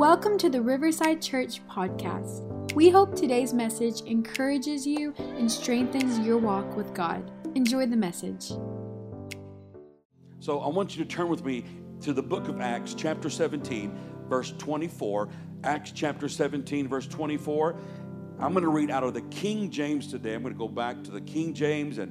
Welcome 0.00 0.38
to 0.38 0.48
the 0.48 0.62
Riverside 0.62 1.20
Church 1.20 1.60
podcast. 1.68 2.72
We 2.72 2.88
hope 2.88 3.14
today's 3.14 3.52
message 3.52 4.00
encourages 4.06 4.86
you 4.86 5.12
and 5.18 5.52
strengthens 5.52 6.18
your 6.20 6.38
walk 6.38 6.74
with 6.74 6.94
God. 6.94 7.30
Enjoy 7.54 7.84
the 7.84 7.98
message. 7.98 8.48
So 10.38 10.60
I 10.60 10.68
want 10.68 10.96
you 10.96 11.04
to 11.04 11.10
turn 11.10 11.28
with 11.28 11.44
me 11.44 11.66
to 12.00 12.14
the 12.14 12.22
book 12.22 12.48
of 12.48 12.62
Acts, 12.62 12.94
chapter 12.94 13.28
17, 13.28 13.94
verse 14.26 14.54
24. 14.56 15.28
Acts 15.64 15.92
chapter 15.94 16.30
17, 16.30 16.88
verse 16.88 17.06
24. 17.06 17.76
I'm 18.38 18.52
going 18.52 18.64
to 18.64 18.70
read 18.70 18.90
out 18.90 19.04
of 19.04 19.12
the 19.12 19.20
King 19.20 19.70
James 19.70 20.06
today. 20.06 20.32
I'm 20.32 20.40
going 20.40 20.54
to 20.54 20.58
go 20.58 20.66
back 20.66 21.04
to 21.04 21.10
the 21.10 21.20
King 21.20 21.52
James 21.52 21.98
and 21.98 22.10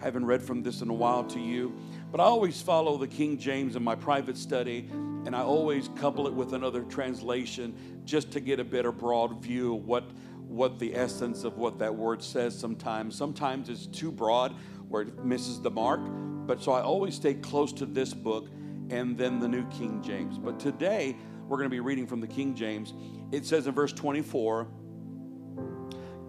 I 0.00 0.04
haven't 0.04 0.24
read 0.24 0.40
from 0.40 0.62
this 0.62 0.82
in 0.82 0.88
a 0.88 0.94
while 0.94 1.24
to 1.24 1.40
you. 1.40 1.74
But 2.12 2.20
I 2.20 2.24
always 2.24 2.62
follow 2.62 2.96
the 2.96 3.08
King 3.08 3.38
James 3.38 3.74
in 3.74 3.82
my 3.82 3.96
private 3.96 4.36
study 4.36 4.88
and 5.26 5.34
I 5.34 5.40
always 5.40 5.88
couple 5.96 6.26
it 6.26 6.34
with 6.34 6.52
another 6.52 6.82
translation 6.82 8.02
just 8.04 8.30
to 8.32 8.40
get 8.40 8.60
a 8.60 8.64
better 8.64 8.92
broad 8.92 9.42
view 9.42 9.76
of 9.76 9.84
what 9.86 10.10
what 10.48 10.78
the 10.78 10.94
essence 10.94 11.42
of 11.42 11.56
what 11.56 11.78
that 11.78 11.94
word 11.94 12.22
says 12.22 12.56
sometimes. 12.56 13.16
Sometimes 13.16 13.68
it's 13.68 13.86
too 13.86 14.12
broad 14.12 14.54
where 14.88 15.02
it 15.02 15.24
misses 15.24 15.60
the 15.60 15.70
mark. 15.70 16.00
But 16.46 16.62
so 16.62 16.72
I 16.72 16.82
always 16.82 17.14
stay 17.14 17.34
close 17.34 17.72
to 17.74 17.86
this 17.86 18.14
book 18.14 18.48
and 18.90 19.16
then 19.16 19.40
the 19.40 19.48
New 19.48 19.66
King 19.70 20.02
James. 20.02 20.38
But 20.38 20.60
today 20.60 21.16
we're 21.48 21.56
going 21.56 21.68
to 21.68 21.74
be 21.74 21.80
reading 21.80 22.06
from 22.06 22.20
the 22.20 22.26
King 22.26 22.54
James. 22.54 22.92
It 23.32 23.46
says 23.46 23.66
in 23.66 23.74
verse 23.74 23.92
24 23.92 24.68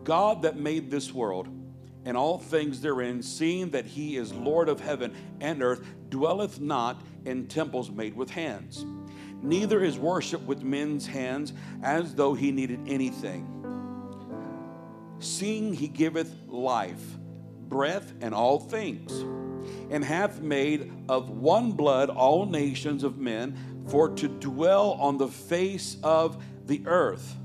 God 0.04 0.44
that 0.44 0.58
made 0.58 0.90
this 0.90 1.14
world 1.14 1.50
and 2.06 2.16
all 2.16 2.38
things 2.38 2.82
therein, 2.82 3.22
seeing 3.22 3.72
that 3.72 3.86
he 3.86 4.16
is 4.16 4.32
Lord 4.32 4.70
of 4.70 4.80
heaven 4.80 5.14
and 5.42 5.64
earth, 5.64 5.84
dwelleth 6.10 6.62
not 6.62 7.02
in 7.26 7.48
temples 7.48 7.90
made 7.90 8.16
with 8.16 8.30
hands. 8.30 8.86
Neither 9.42 9.84
is 9.84 9.98
worship 9.98 10.42
with 10.44 10.62
men's 10.62 11.08
hands 11.08 11.52
as 11.84 12.16
though 12.16 12.36
he 12.36 12.52
needed 12.52 12.80
anything. 12.88 13.52
Seeing 15.20 15.74
he 15.74 15.88
giveth 15.88 16.34
life, 16.48 17.04
breath, 17.68 18.14
and 18.22 18.36
all 18.36 18.60
things, 18.60 19.12
and 19.90 20.04
hath 20.04 20.42
made 20.42 20.92
of 21.10 21.32
one 21.32 21.72
blood 21.72 22.10
all 22.10 22.46
nations 22.46 23.04
of 23.04 23.18
men 23.18 23.58
for 23.88 24.10
to 24.10 24.28
dwell 24.28 24.92
on 24.94 25.18
the 25.18 25.28
face 25.28 25.98
of 26.04 26.44
the 26.68 26.84
earth, 26.86 27.36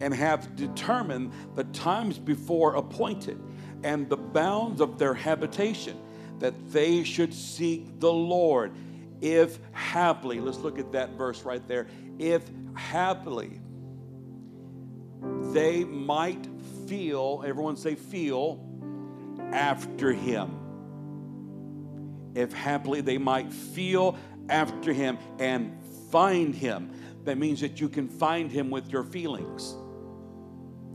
and 0.00 0.14
hath 0.14 0.54
determined 0.56 1.32
the 1.54 1.64
times 1.64 2.18
before 2.18 2.74
appointed 2.74 3.38
and 3.86 4.08
the 4.08 4.16
bounds 4.16 4.80
of 4.80 4.98
their 4.98 5.14
habitation, 5.14 5.96
that 6.40 6.72
they 6.72 7.04
should 7.04 7.32
seek 7.32 8.00
the 8.00 8.12
Lord. 8.12 8.72
If 9.20 9.60
happily, 9.70 10.40
let's 10.40 10.58
look 10.58 10.80
at 10.80 10.90
that 10.92 11.10
verse 11.10 11.44
right 11.44 11.64
there. 11.68 11.86
If 12.18 12.42
happily 12.74 13.60
they 15.52 15.84
might 15.84 16.44
feel, 16.88 17.44
everyone 17.46 17.76
say, 17.76 17.94
feel 17.94 18.60
after 19.52 20.12
him. 20.12 20.50
If 22.34 22.52
happily 22.52 23.02
they 23.02 23.18
might 23.18 23.52
feel 23.52 24.18
after 24.48 24.92
him 24.92 25.16
and 25.38 25.78
find 26.10 26.56
him. 26.56 26.90
That 27.22 27.38
means 27.38 27.60
that 27.60 27.80
you 27.80 27.88
can 27.88 28.08
find 28.08 28.50
him 28.50 28.70
with 28.70 28.90
your 28.90 29.04
feelings. 29.04 29.76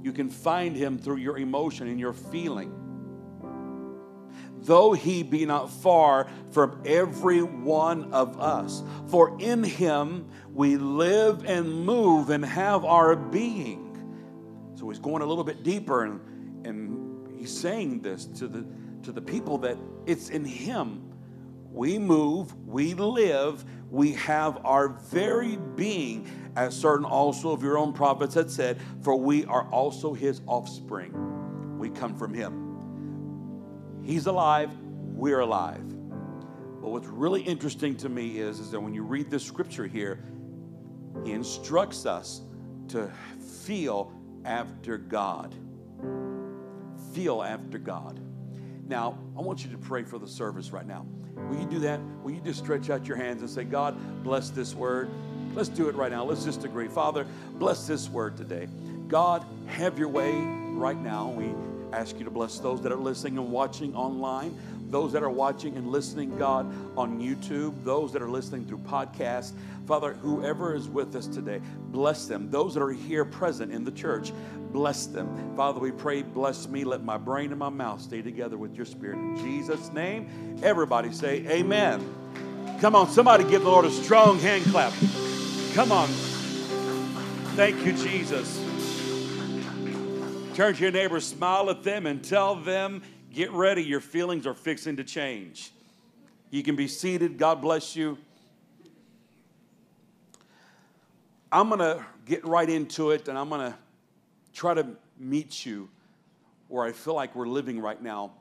You 0.04 0.12
can 0.12 0.30
find 0.30 0.76
him 0.76 1.00
through 1.00 1.18
your 1.18 1.38
emotion 1.38 1.88
and 1.88 1.98
your 1.98 2.14
feeling. 2.14 2.80
Though 4.62 4.94
he 4.94 5.24
be 5.24 5.46
not 5.46 5.70
far 5.70 6.28
from 6.52 6.82
every 6.86 7.42
one 7.42 8.14
of 8.14 8.40
us, 8.40 8.84
for 9.08 9.36
in 9.40 9.64
him 9.64 10.30
we 10.54 10.78
live 10.78 11.46
and 11.46 11.86
move 11.86 12.30
and 12.30 12.46
have 12.46 12.86
our 12.86 13.16
being. 13.16 13.88
So 14.76 14.90
he's 14.90 15.00
going 15.00 15.22
a 15.22 15.26
little 15.26 15.44
bit 15.44 15.64
deeper 15.64 16.04
and, 16.04 16.66
and 16.66 17.40
he's 17.40 17.56
saying 17.56 18.02
this 18.02 18.26
to 18.26 18.48
the, 18.48 18.66
to 19.04 19.12
the 19.12 19.22
people 19.22 19.58
that 19.60 19.78
it's 20.06 20.30
in 20.30 20.46
him 20.46 21.12
we 21.72 21.98
move, 21.98 22.54
we 22.68 22.94
live, 22.94 23.64
we 23.90 24.12
have 24.14 24.60
our 24.66 24.90
very 24.90 25.56
being, 25.56 26.30
as 26.56 26.76
certain 26.76 27.06
also 27.06 27.52
of 27.52 27.64
your 27.64 27.78
own 27.78 27.94
prophets 27.94 28.36
had 28.36 28.52
said, 28.52 28.80
for 29.02 29.16
we 29.16 29.46
are 29.46 29.70
also 29.70 30.14
his 30.14 30.42
offspring. 30.48 31.78
We 31.78 31.90
come 31.90 32.18
from 32.18 32.34
him. 32.34 32.61
He's 34.04 34.26
alive, 34.26 34.72
we're 35.14 35.40
alive. 35.40 35.88
But 36.82 36.90
what's 36.90 37.08
really 37.08 37.42
interesting 37.42 37.96
to 37.98 38.10
me 38.10 38.40
is, 38.40 38.60
is 38.60 38.72
that 38.72 38.80
when 38.80 38.94
you 38.94 39.04
read 39.04 39.30
this 39.30 39.44
scripture 39.44 39.86
here, 39.86 40.24
he 41.24 41.32
instructs 41.32 42.06
us 42.06 42.42
to 42.88 43.12
feel 43.64 44.12
after 44.46 44.98
God. 44.98 45.54
Feel 47.14 47.44
after 47.44 47.78
God. 47.78 48.20
Now, 48.88 49.18
I 49.38 49.42
want 49.42 49.64
you 49.64 49.72
to 49.72 49.78
pray 49.78 50.04
for 50.04 50.18
the 50.18 50.28
service 50.28 50.72
right 50.72 50.88
now. 50.88 51.06
Will 51.36 51.60
you 51.60 51.68
do 51.68 51.80
that? 51.80 52.00
Will 52.24 52.32
you 52.32 52.42
just 52.42 52.60
stretch 52.60 52.90
out 52.90 53.08
your 53.08 53.18
hands 53.18 53.42
and 53.42 53.50
say, 53.50 53.64
God, 53.64 53.96
bless 54.24 54.50
this 54.50 54.74
word? 54.74 55.10
Let's 55.54 55.70
do 55.70 55.88
it 55.90 55.96
right 55.96 56.12
now. 56.12 56.24
Let's 56.24 56.44
just 56.44 56.64
agree. 56.64 56.88
Father, 56.88 57.26
bless 57.54 57.88
this 57.88 58.10
word 58.10 58.38
today. 58.38 58.68
God, 59.08 59.46
have 59.68 60.00
your 60.00 60.08
way 60.08 60.32
right 60.34 60.98
now. 60.98 61.30
We 61.30 61.54
ask 61.94 62.18
you 62.18 62.26
to 62.26 62.32
bless 62.32 62.60
those 62.60 62.82
that 62.82 62.92
are 62.92 62.98
listening 62.98 63.38
and 63.38 63.52
watching 63.52 63.96
online, 63.96 64.58
those 64.90 65.12
that 65.14 65.24
are 65.24 65.30
watching 65.30 65.78
and 65.78 65.92
listening, 65.92 66.38
God, 66.38 66.66
on 66.98 67.20
YouTube, 67.20 67.74
those 67.84 68.12
that 68.14 68.22
are 68.22 68.30
listening 68.30 68.66
through 68.66 68.80
podcasts. 68.80 69.54
Father, 69.88 70.14
whoever 70.14 70.76
is 70.76 70.88
with 70.88 71.16
us 71.16 71.28
today, 71.28 71.62
bless 71.88 72.26
them. 72.26 72.50
Those 72.50 72.74
that 72.74 72.84
are 72.84 72.92
here 72.92 73.26
present 73.26 73.72
in 73.72 73.84
the 73.84 73.92
church, 73.92 74.32
bless 74.72 75.06
them. 75.06 75.56
Father, 75.56 75.80
we 75.80 75.92
pray, 75.92 76.22
bless 76.22 76.68
me. 76.68 76.84
Let 76.84 77.04
my 77.04 77.18
brain 77.18 77.52
and 77.52 77.60
my 77.60 77.70
mouth 77.70 78.02
stay 78.02 78.22
together 78.22 78.58
with 78.58 78.76
your 78.76 78.86
spirit. 78.86 79.18
In 79.18 79.38
Jesus' 79.38 79.92
name, 79.92 80.60
everybody 80.64 81.12
say, 81.12 81.46
Amen. 81.48 82.16
Come 82.80 82.96
on, 82.96 83.10
somebody 83.10 83.44
give 83.44 83.64
the 83.64 83.70
Lord 83.70 83.86
a 83.86 83.92
strong 83.92 84.40
hand 84.40 84.64
clap. 84.66 84.94
Come 85.74 85.92
on. 85.92 86.08
Thank 87.56 87.86
you, 87.86 87.94
Jesus. 87.94 88.71
Turn 90.62 90.76
to 90.76 90.82
your 90.84 90.92
neighbor, 90.92 91.20
smile 91.20 91.72
at 91.72 91.82
them, 91.82 92.06
and 92.06 92.24
tell 92.24 92.54
them, 92.54 93.02
get 93.34 93.50
ready. 93.52 93.82
Your 93.82 94.00
feelings 94.00 94.46
are 94.46 94.54
fixing 94.54 94.98
to 94.98 95.04
change. 95.04 95.72
You 96.52 96.62
can 96.62 96.76
be 96.76 96.88
seated. 96.88 97.40
God 97.40 97.64
bless 97.64 97.96
you. 97.96 98.16
I'm 101.52 101.68
going 101.70 101.80
to 101.80 102.06
get 102.28 102.46
right 102.46 102.70
into 102.70 103.10
it, 103.10 103.28
and 103.28 103.40
I'm 103.40 103.50
going 103.50 103.72
to 103.72 103.78
try 104.54 104.76
to 104.76 104.86
meet 105.18 105.66
you 105.66 105.90
where 106.68 106.86
I 106.86 106.92
feel 106.92 107.16
like 107.16 107.36
we're 107.36 107.48
living 107.48 107.80
right 107.80 108.00
now. 108.00 108.32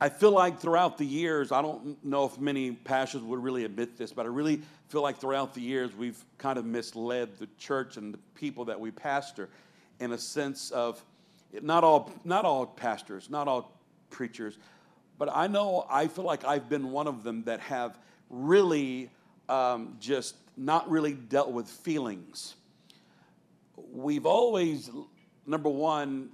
I 0.00 0.08
feel 0.08 0.30
like 0.32 0.60
throughout 0.60 0.96
the 0.96 1.04
years, 1.04 1.52
I 1.52 1.60
don't 1.60 2.02
know 2.02 2.24
if 2.24 2.38
many 2.38 2.72
pastors 2.72 3.20
would 3.20 3.42
really 3.42 3.66
admit 3.66 3.98
this, 3.98 4.14
but 4.14 4.24
I 4.24 4.30
really 4.30 4.62
feel 4.88 5.02
like 5.02 5.18
throughout 5.18 5.52
the 5.52 5.60
years, 5.60 5.94
we've 5.94 6.24
kind 6.38 6.58
of 6.58 6.64
misled 6.64 7.38
the 7.38 7.48
church 7.58 7.98
and 7.98 8.14
the 8.14 8.18
people 8.34 8.64
that 8.64 8.80
we 8.80 8.90
pastor 8.90 9.50
in 10.00 10.12
a 10.12 10.18
sense 10.18 10.70
of 10.70 11.02
not 11.62 11.84
all, 11.84 12.10
not 12.24 12.44
all 12.44 12.66
pastors, 12.66 13.30
not 13.30 13.46
all 13.46 13.72
preachers, 14.10 14.58
but 15.18 15.28
I 15.32 15.46
know 15.46 15.86
I 15.88 16.08
feel 16.08 16.24
like 16.24 16.44
I've 16.44 16.68
been 16.68 16.90
one 16.90 17.06
of 17.06 17.22
them 17.22 17.44
that 17.44 17.60
have 17.60 17.98
really 18.30 19.10
um, 19.48 19.96
just 20.00 20.36
not 20.56 20.90
really 20.90 21.12
dealt 21.12 21.50
with 21.50 21.68
feelings. 21.68 22.54
We've 23.92 24.26
always, 24.26 24.90
number 25.46 25.68
one, 25.68 26.30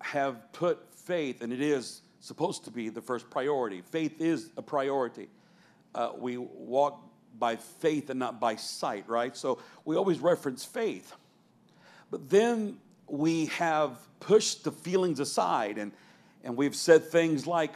have 0.00 0.52
put 0.52 0.92
faith, 0.92 1.42
and 1.42 1.52
it 1.52 1.60
is 1.60 2.02
supposed 2.20 2.64
to 2.64 2.70
be 2.70 2.88
the 2.88 3.00
first 3.00 3.30
priority. 3.30 3.82
Faith 3.82 4.20
is 4.20 4.50
a 4.56 4.62
priority. 4.62 5.28
Uh, 5.94 6.10
we 6.16 6.36
walk 6.38 7.00
by 7.38 7.56
faith 7.56 8.10
and 8.10 8.18
not 8.18 8.40
by 8.40 8.56
sight, 8.56 9.08
right? 9.08 9.36
So 9.36 9.58
we 9.84 9.96
always 9.96 10.20
reference 10.20 10.64
faith. 10.64 11.12
But 12.10 12.30
then 12.30 12.78
we 13.06 13.46
have 13.46 13.98
pushed 14.20 14.64
the 14.64 14.72
feelings 14.72 15.20
aside 15.20 15.78
and, 15.78 15.92
and 16.42 16.56
we've 16.56 16.76
said 16.76 17.04
things 17.04 17.46
like, 17.46 17.74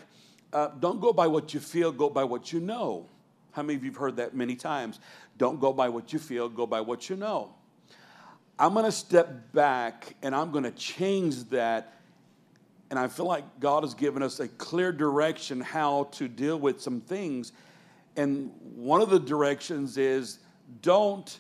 uh, 0.53 0.69
don't 0.81 1.01
go 1.01 1.13
by 1.13 1.27
what 1.27 1.53
you 1.53 1.61
feel, 1.61 1.93
go 1.93 2.09
by 2.09 2.25
what 2.25 2.53
you 2.53 2.61
know. 2.61 3.07
How 3.53 3.63
many 3.63 3.77
of 3.77 3.85
you 3.85 3.91
have 3.91 3.99
heard 3.99 4.17
that 4.17 4.35
many 4.35 4.55
times? 4.55 5.01
Don't 5.37 5.61
go 5.61 5.73
by 5.73 5.89
what 5.89 6.13
you 6.13 6.19
feel, 6.19 6.49
go 6.49 6.67
by 6.67 6.81
what 6.81 7.11
you 7.11 7.17
know. 7.17 7.55
I'm 8.59 8.73
going 8.73 8.85
to 8.85 8.93
step 8.93 9.53
back 9.53 10.17
and 10.23 10.35
I'm 10.35 10.51
going 10.51 10.65
to 10.65 10.71
change 10.73 11.45
that. 11.51 11.95
And 12.91 12.99
I 12.99 13.07
feel 13.07 13.27
like 13.27 13.61
God 13.61 13.85
has 13.85 13.95
given 13.95 14.23
us 14.23 14.41
a 14.41 14.49
clear 14.49 14.93
direction 14.93 15.61
how 15.61 16.05
to 16.13 16.27
deal 16.27 16.59
with 16.59 16.81
some 16.81 17.01
things. 17.01 17.53
And 18.17 18.51
one 18.75 19.01
of 19.01 19.11
the 19.11 19.21
directions 19.21 19.99
is 19.99 20.39
don't 20.83 21.39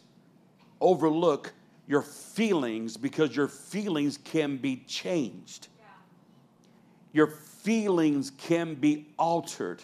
overlook 0.80 1.52
your 1.88 2.02
feelings 2.02 2.96
because 2.96 3.34
your 3.34 3.48
feelings 3.48 4.18
can 4.22 4.58
be 4.58 4.84
changed. 4.86 5.66
Your 7.12 7.26
feelings 7.26 8.30
can 8.30 8.76
be 8.76 9.08
altered. 9.18 9.82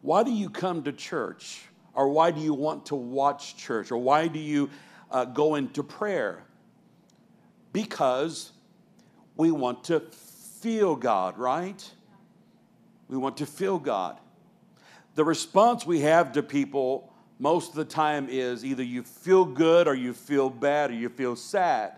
Why 0.00 0.22
do 0.22 0.30
you 0.30 0.48
come 0.48 0.84
to 0.84 0.92
church? 0.92 1.68
or 1.98 2.08
why 2.08 2.30
do 2.30 2.40
you 2.40 2.54
want 2.54 2.86
to 2.86 2.94
watch 2.94 3.56
church, 3.56 3.90
or 3.90 3.98
why 3.98 4.28
do 4.28 4.38
you 4.38 4.70
uh, 5.10 5.24
go 5.24 5.56
into 5.56 5.82
prayer? 5.82 6.44
Because 7.72 8.52
we 9.36 9.50
want 9.50 9.82
to 9.84 9.98
feel 9.98 10.94
God, 10.94 11.36
right? 11.36 11.90
We 13.08 13.16
want 13.16 13.38
to 13.38 13.46
feel 13.46 13.80
God. 13.80 14.16
The 15.16 15.24
response 15.24 15.84
we 15.84 16.02
have 16.02 16.30
to 16.34 16.42
people 16.44 17.12
most 17.38 17.70
of 17.70 17.76
the 17.76 17.84
time 17.84 18.28
is 18.28 18.64
either 18.64 18.82
you 18.82 19.02
feel 19.02 19.44
good 19.44 19.86
or 19.86 19.94
you 19.94 20.12
feel 20.12 20.50
bad 20.50 20.90
or 20.90 20.94
you 20.94 21.08
feel 21.08 21.36
sad. 21.36 21.92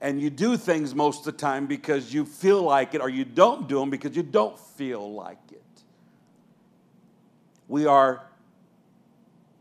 And 0.00 0.20
you 0.20 0.30
do 0.30 0.56
things 0.56 0.94
most 0.94 1.20
of 1.20 1.24
the 1.24 1.40
time 1.40 1.66
because 1.66 2.12
you 2.12 2.24
feel 2.24 2.62
like 2.62 2.94
it, 2.94 3.00
or 3.00 3.08
you 3.08 3.24
don't 3.24 3.68
do 3.68 3.80
them 3.80 3.90
because 3.90 4.14
you 4.14 4.22
don't 4.22 4.58
feel 4.58 5.12
like 5.12 5.38
it. 5.50 5.62
We 7.66 7.86
are 7.86 8.24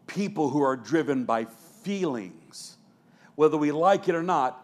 people 0.05 0.49
who 0.49 0.61
are 0.61 0.75
driven 0.75 1.25
by 1.25 1.45
feelings. 1.83 2.77
Whether 3.35 3.57
we 3.57 3.71
like 3.71 4.09
it 4.09 4.15
or 4.15 4.23
not, 4.23 4.63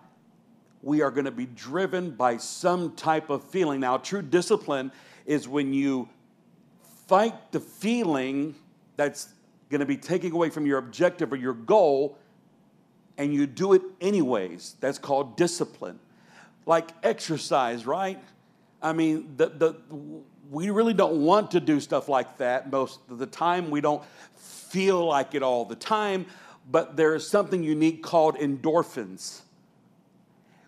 we 0.82 1.02
are 1.02 1.12
going 1.12 1.26
to 1.26 1.32
be 1.32 1.46
driven 1.46 2.12
by 2.12 2.38
some 2.38 2.96
type 2.96 3.30
of 3.30 3.44
feeling. 3.46 3.80
Now, 3.80 3.98
true 3.98 4.22
discipline 4.22 4.92
is 5.26 5.48
when 5.48 5.74
you 5.74 6.10
fight 7.08 7.52
the 7.52 7.60
feeling 7.60 8.56
that's 8.96 9.30
going 9.70 9.80
to 9.80 9.86
be 9.86 9.98
taking 9.98 10.32
away 10.32 10.50
from 10.50 10.66
your 10.66 10.78
objective 10.78 11.32
or 11.32 11.36
your 11.36 11.54
goal 11.54 12.18
and 13.18 13.34
you 13.34 13.46
do 13.46 13.74
it 13.74 13.82
anyways. 14.02 14.76
That's 14.80 14.98
called 14.98 15.38
discipline. 15.38 16.00
Like 16.66 16.92
exercise, 17.04 17.86
right? 17.86 18.22
I 18.82 18.94
mean, 18.94 19.34
the, 19.38 19.50
the, 19.50 19.76
we 20.50 20.70
really 20.70 20.94
don't 20.94 21.24
want 21.24 21.52
to 21.52 21.60
do 21.60 21.80
stuff 21.80 22.10
like 22.10 22.38
that 22.38 22.72
most 22.72 23.00
of 23.10 23.18
the 23.18 23.26
time. 23.26 23.70
We 23.70 23.82
don't 23.82 24.04
feel 24.36 25.06
like 25.06 25.36
it 25.36 25.44
all 25.44 25.66
the 25.66 25.76
time, 25.76 26.26
but 26.70 26.96
there 26.96 27.16
is 27.16 27.28
something 27.28 27.64
unique 27.64 28.02
called 28.04 28.36
endorphins 28.36 29.42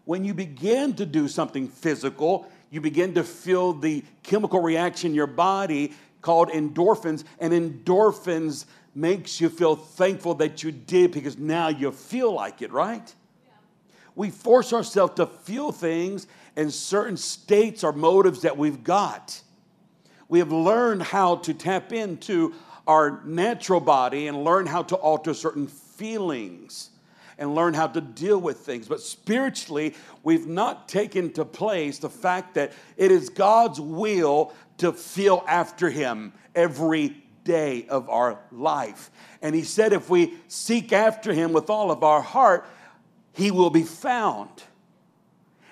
when 0.06 0.24
you 0.24 0.34
begin 0.34 0.94
to 0.94 1.06
do 1.06 1.28
something 1.28 1.68
physical, 1.68 2.48
you 2.70 2.80
begin 2.80 3.16
to 3.16 3.24
feel 3.24 3.74
the 3.74 4.04
chemical 4.24 4.62
reaction 4.62 5.12
in 5.12 5.16
your 5.16 5.28
body 5.28 5.94
called 6.26 6.50
endorphins, 6.50 7.24
and 7.40 7.54
endorphins 7.54 8.66
makes 8.96 9.40
you 9.40 9.48
feel 9.48 9.76
thankful 9.76 10.34
that 10.34 10.64
you 10.64 10.72
did 10.72 11.12
because 11.12 11.38
now 11.38 11.68
you 11.68 11.92
feel 11.92 12.34
like 12.34 12.64
it, 12.64 12.72
right? 12.72 13.14
Yeah. 13.46 13.52
We 14.16 14.32
force 14.32 14.74
ourselves 14.74 15.14
to 15.18 15.28
feel 15.28 15.72
things 15.72 16.26
in 16.56 16.72
certain 16.72 17.16
states 17.16 17.84
or 17.84 17.92
motives 17.92 18.42
that 18.42 18.58
we've 18.58 18.84
got. 18.84 19.40
We 20.28 20.40
have 20.40 20.52
learned 20.52 21.04
how 21.04 21.36
to 21.36 21.54
tap 21.54 21.94
into 21.94 22.56
our 22.88 23.22
natural 23.24 23.80
body 23.80 24.26
and 24.26 24.44
learn 24.44 24.66
how 24.66 24.82
to 24.82 24.96
alter 24.96 25.36
certain 25.36 25.68
feelings 25.68 26.90
and 27.38 27.54
learn 27.54 27.74
how 27.74 27.88
to 27.88 28.02
deal 28.02 28.40
with 28.40 28.60
things. 28.60 28.88
But 28.88 29.02
spiritually, 29.02 29.94
we've 30.24 30.48
not 30.48 30.88
taken 30.88 31.32
to 31.34 31.46
place 31.46 32.00
the 32.00 32.10
fact 32.10 32.56
that 32.56 32.74
it 32.98 33.12
is 33.12 33.30
God's 33.30 33.80
will 33.80 34.54
to 34.78 34.92
feel 34.92 35.44
after 35.48 35.90
Him 35.90 36.34
every 36.54 37.24
day 37.44 37.86
of 37.88 38.10
our 38.10 38.40
life. 38.52 39.12
And 39.42 39.56
He 39.56 39.64
said, 39.64 39.94
if 39.94 40.10
we 40.10 40.34
seek 40.48 40.94
after 40.94 41.34
Him 41.34 41.54
with 41.54 41.70
all 41.70 41.92
of 41.92 42.04
our 42.04 42.22
heart, 42.22 42.68
He 43.34 43.52
will 43.52 43.70
be 43.70 43.84
found. 43.84 44.50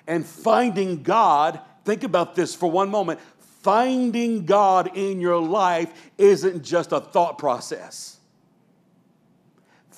And 0.07 0.25
finding 0.25 1.03
God, 1.03 1.59
think 1.85 2.03
about 2.03 2.35
this 2.35 2.53
for 2.55 2.69
one 2.69 2.89
moment 2.89 3.19
finding 3.61 4.45
God 4.45 4.97
in 4.97 5.21
your 5.21 5.39
life 5.39 6.11
isn't 6.17 6.63
just 6.63 6.91
a 6.91 6.99
thought 6.99 7.37
process 7.37 8.13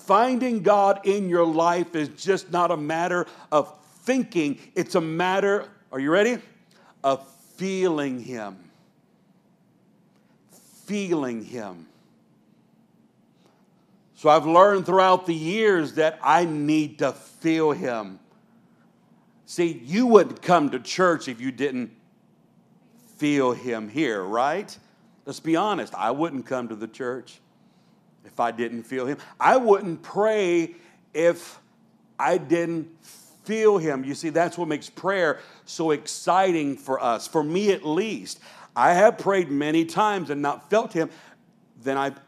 finding 0.06 0.62
God 0.62 1.02
in 1.04 1.30
your 1.30 1.46
life 1.46 1.96
is 1.96 2.10
just 2.10 2.52
not 2.52 2.72
a 2.72 2.78
matter 2.78 3.26
of 3.52 3.76
thinking, 4.04 4.60
it's 4.76 4.96
a 4.96 5.02
matter, 5.02 5.68
are 5.92 6.00
you 6.00 6.12
ready? 6.12 6.38
Of 7.04 7.28
feeling 7.56 8.20
Him. 8.20 8.65
Feeling 10.86 11.44
Him. 11.44 11.88
So 14.16 14.30
I've 14.30 14.46
learned 14.46 14.86
throughout 14.86 15.26
the 15.26 15.36
years 15.36 15.94
that 15.94 16.20
I 16.24 16.46
need 16.46 17.00
to 17.00 17.12
feel 17.12 17.72
Him. 17.72 18.20
See, 19.46 19.82
you 19.86 20.08
wouldn't 20.08 20.42
come 20.42 20.72
to 20.72 20.80
church 20.80 21.28
if 21.28 21.40
you 21.40 21.52
didn't 21.52 21.92
feel 23.18 23.52
Him 23.52 23.90
here, 23.90 24.24
right? 24.24 24.76
Let's 25.26 25.40
be 25.40 25.56
honest, 25.56 25.94
I 25.96 26.12
wouldn't 26.12 26.46
come 26.46 26.70
to 26.70 26.76
the 26.76 26.88
church 26.88 27.40
if 28.26 28.40
I 28.40 28.52
didn't 28.52 28.84
feel 28.84 29.06
Him. 29.06 29.18
I 29.40 29.58
wouldn't 29.58 30.02
pray 30.02 30.76
if 31.14 31.60
I 32.18 32.38
didn't 32.38 32.88
feel 33.44 33.78
Him. 33.78 34.04
You 34.04 34.16
see, 34.16 34.30
that's 34.30 34.58
what 34.58 34.68
makes 34.68 34.90
prayer 34.90 35.40
so 35.66 35.92
exciting 35.92 36.78
for 36.78 37.02
us, 37.04 37.28
for 37.28 37.44
me 37.44 37.72
at 37.72 37.86
least. 37.86 38.40
I 38.76 38.94
have 38.94 39.18
prayed 39.18 39.50
many 39.50 39.86
times 39.86 40.30
and 40.30 40.42
not 40.42 40.70
felt 40.70 40.94
Him. 40.94 41.10
Then 41.82 41.98
I've 41.98 42.20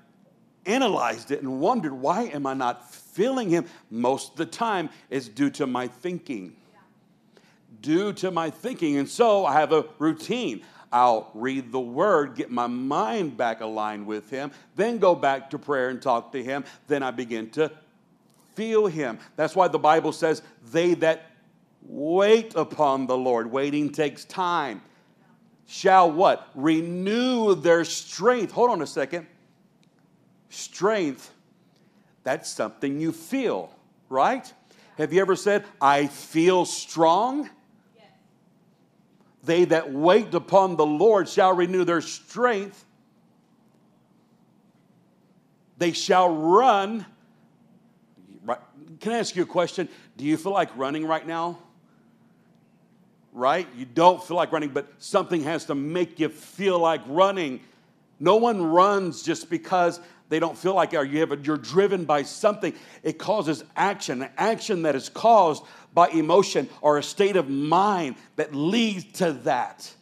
analyzed 0.65 1.31
it 1.31 1.41
and 1.41 1.59
wondered, 1.59 1.93
why 1.93 2.23
am 2.23 2.45
I 2.45 2.53
not 2.53 2.89
feeling 2.93 3.49
Him? 3.49 3.65
Most 3.89 4.31
of 4.31 4.37
the 4.37 4.45
time, 4.45 4.89
it's 5.09 5.27
due 5.27 5.49
to 5.51 5.67
my 5.67 5.87
thinking. 5.87 6.55
Due 7.81 8.13
to 8.13 8.31
my 8.31 8.49
thinking. 8.49 8.97
And 8.97 9.09
so 9.09 9.45
I 9.45 9.53
have 9.53 9.71
a 9.71 9.85
routine. 9.99 10.63
I'll 10.91 11.31
read 11.33 11.71
the 11.71 11.79
word, 11.79 12.35
get 12.35 12.49
my 12.49 12.67
mind 12.67 13.35
back 13.35 13.61
aligned 13.61 14.05
with 14.05 14.29
Him, 14.29 14.51
then 14.75 14.99
go 14.99 15.15
back 15.15 15.49
to 15.49 15.59
prayer 15.59 15.89
and 15.89 16.01
talk 16.01 16.31
to 16.31 16.43
Him. 16.43 16.63
Then 16.87 17.03
I 17.03 17.11
begin 17.11 17.49
to 17.51 17.71
feel 18.55 18.87
Him. 18.87 19.19
That's 19.35 19.55
why 19.55 19.67
the 19.67 19.79
Bible 19.79 20.11
says, 20.11 20.41
They 20.71 20.93
that 20.95 21.31
wait 21.81 22.55
upon 22.55 23.07
the 23.07 23.17
Lord, 23.17 23.51
waiting 23.51 23.91
takes 23.91 24.25
time, 24.25 24.81
shall 25.67 26.11
what? 26.11 26.49
Renew 26.55 27.53
their 27.53 27.85
strength. 27.85 28.51
Hold 28.53 28.71
on 28.71 28.81
a 28.81 28.87
second. 28.87 29.27
Strength, 30.49 31.31
that's 32.23 32.49
something 32.49 32.99
you 32.99 33.11
feel, 33.11 33.69
right? 34.09 34.51
Have 34.97 35.13
you 35.13 35.21
ever 35.21 35.35
said, 35.35 35.65
I 35.79 36.07
feel 36.07 36.65
strong? 36.65 37.49
They 39.43 39.65
that 39.65 39.93
wait 39.93 40.33
upon 40.33 40.75
the 40.75 40.85
Lord 40.85 41.29
shall 41.29 41.53
renew 41.53 41.83
their 41.85 42.01
strength. 42.01 42.83
They 45.77 45.91
shall 45.91 46.29
run. 46.29 47.05
Can 48.99 49.11
I 49.11 49.19
ask 49.19 49.35
you 49.35 49.43
a 49.43 49.45
question? 49.45 49.87
Do 50.17 50.25
you 50.25 50.37
feel 50.37 50.51
like 50.51 50.75
running 50.75 51.05
right 51.05 51.25
now? 51.25 51.59
Right? 53.37 53.67
You 53.77 53.85
don't 53.85 54.23
feel 54.23 54.35
like 54.35 54.51
running, 54.51 54.69
but 54.69 54.91
something 54.97 55.43
has 55.43 55.65
to 55.65 55.75
make 55.75 56.19
you 56.19 56.29
feel 56.29 56.79
like 56.79 57.01
running. 57.05 57.59
No 58.19 58.37
one 58.37 58.65
runs 58.65 59.21
just 59.21 59.47
because 59.47 59.99
they 60.29 60.39
don't 60.39 60.57
feel 60.57 60.73
like 60.73 60.95
or 60.95 61.03
you 61.03 61.19
have 61.19 61.31
a, 61.31 61.37
you're 61.37 61.55
driven 61.55 62.05
by 62.05 62.23
something. 62.23 62.73
It 63.03 63.19
causes 63.19 63.63
action, 63.75 64.27
action 64.37 64.81
that 64.81 64.95
is 64.95 65.07
caused 65.07 65.63
by 65.93 66.09
emotion 66.09 66.67
or 66.81 66.97
a 66.97 67.03
state 67.03 67.35
of 67.35 67.47
mind 67.47 68.15
that 68.37 68.55
leads 68.55 69.19
to 69.19 69.33
that. 69.43 69.93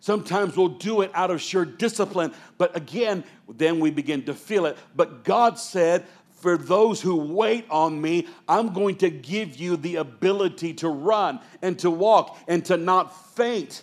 Sometimes 0.00 0.56
we'll 0.56 0.68
do 0.68 1.00
it 1.00 1.10
out 1.14 1.32
of 1.32 1.42
sheer 1.42 1.64
discipline, 1.64 2.32
but 2.56 2.76
again, 2.76 3.24
then 3.48 3.80
we 3.80 3.90
begin 3.90 4.22
to 4.26 4.34
feel 4.34 4.64
it. 4.66 4.78
But 4.94 5.24
God 5.24 5.58
said, 5.58 6.06
for 6.40 6.56
those 6.56 7.00
who 7.00 7.16
wait 7.16 7.66
on 7.68 8.00
me, 8.00 8.28
I'm 8.48 8.72
going 8.72 8.96
to 8.96 9.10
give 9.10 9.56
you 9.56 9.76
the 9.76 9.96
ability 9.96 10.74
to 10.74 10.88
run 10.88 11.40
and 11.62 11.78
to 11.80 11.90
walk 11.90 12.38
and 12.46 12.64
to 12.66 12.76
not 12.76 13.34
faint. 13.34 13.82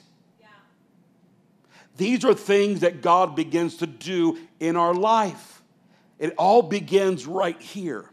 These 1.97 2.25
are 2.25 2.33
things 2.33 2.81
that 2.81 3.01
God 3.01 3.35
begins 3.35 3.77
to 3.77 3.87
do 3.87 4.37
in 4.59 4.75
our 4.75 4.93
life. 4.93 5.61
It 6.19 6.33
all 6.37 6.61
begins 6.61 7.25
right 7.25 7.59
here. 7.61 8.09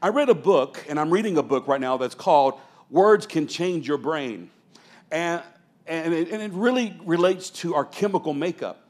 I 0.00 0.08
read 0.08 0.28
a 0.28 0.34
book, 0.34 0.84
and 0.88 0.98
I'm 1.00 1.10
reading 1.10 1.38
a 1.38 1.42
book 1.42 1.66
right 1.66 1.80
now 1.80 1.96
that's 1.96 2.14
called 2.14 2.58
Words 2.90 3.26
Can 3.26 3.46
Change 3.46 3.88
Your 3.88 3.98
Brain. 3.98 4.50
And, 5.10 5.42
and, 5.86 6.14
it, 6.14 6.30
and 6.30 6.42
it 6.42 6.52
really 6.52 6.98
relates 7.04 7.50
to 7.50 7.74
our 7.74 7.84
chemical 7.84 8.32
makeup. 8.34 8.82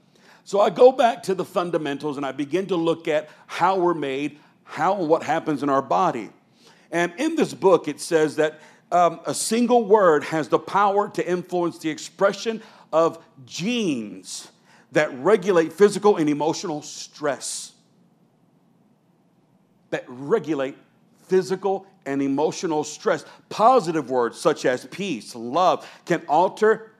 So 0.44 0.60
I 0.60 0.70
go 0.70 0.92
back 0.92 1.24
to 1.24 1.34
the 1.34 1.44
fundamentals 1.44 2.16
and 2.16 2.24
I 2.24 2.32
begin 2.32 2.66
to 2.68 2.76
look 2.76 3.06
at 3.06 3.28
how 3.46 3.78
we're 3.78 3.94
made, 3.94 4.38
how 4.68 4.94
and 5.00 5.08
what 5.08 5.22
happens 5.22 5.62
in 5.62 5.70
our 5.70 5.80
body. 5.80 6.28
And 6.92 7.12
in 7.16 7.36
this 7.36 7.54
book, 7.54 7.88
it 7.88 8.00
says 8.00 8.36
that 8.36 8.60
um, 8.92 9.20
a 9.26 9.34
single 9.34 9.84
word 9.86 10.24
has 10.24 10.48
the 10.48 10.58
power 10.58 11.08
to 11.10 11.26
influence 11.26 11.78
the 11.78 11.88
expression 11.88 12.62
of 12.92 13.18
genes 13.46 14.48
that 14.92 15.12
regulate 15.18 15.72
physical 15.72 16.18
and 16.18 16.28
emotional 16.28 16.82
stress. 16.82 17.72
That 19.90 20.04
regulate 20.06 20.76
physical 21.26 21.86
and 22.04 22.20
emotional 22.20 22.84
stress. 22.84 23.24
Positive 23.48 24.10
words 24.10 24.38
such 24.38 24.66
as 24.66 24.84
peace, 24.86 25.34
love 25.34 25.88
can 26.04 26.22
alter 26.28 26.92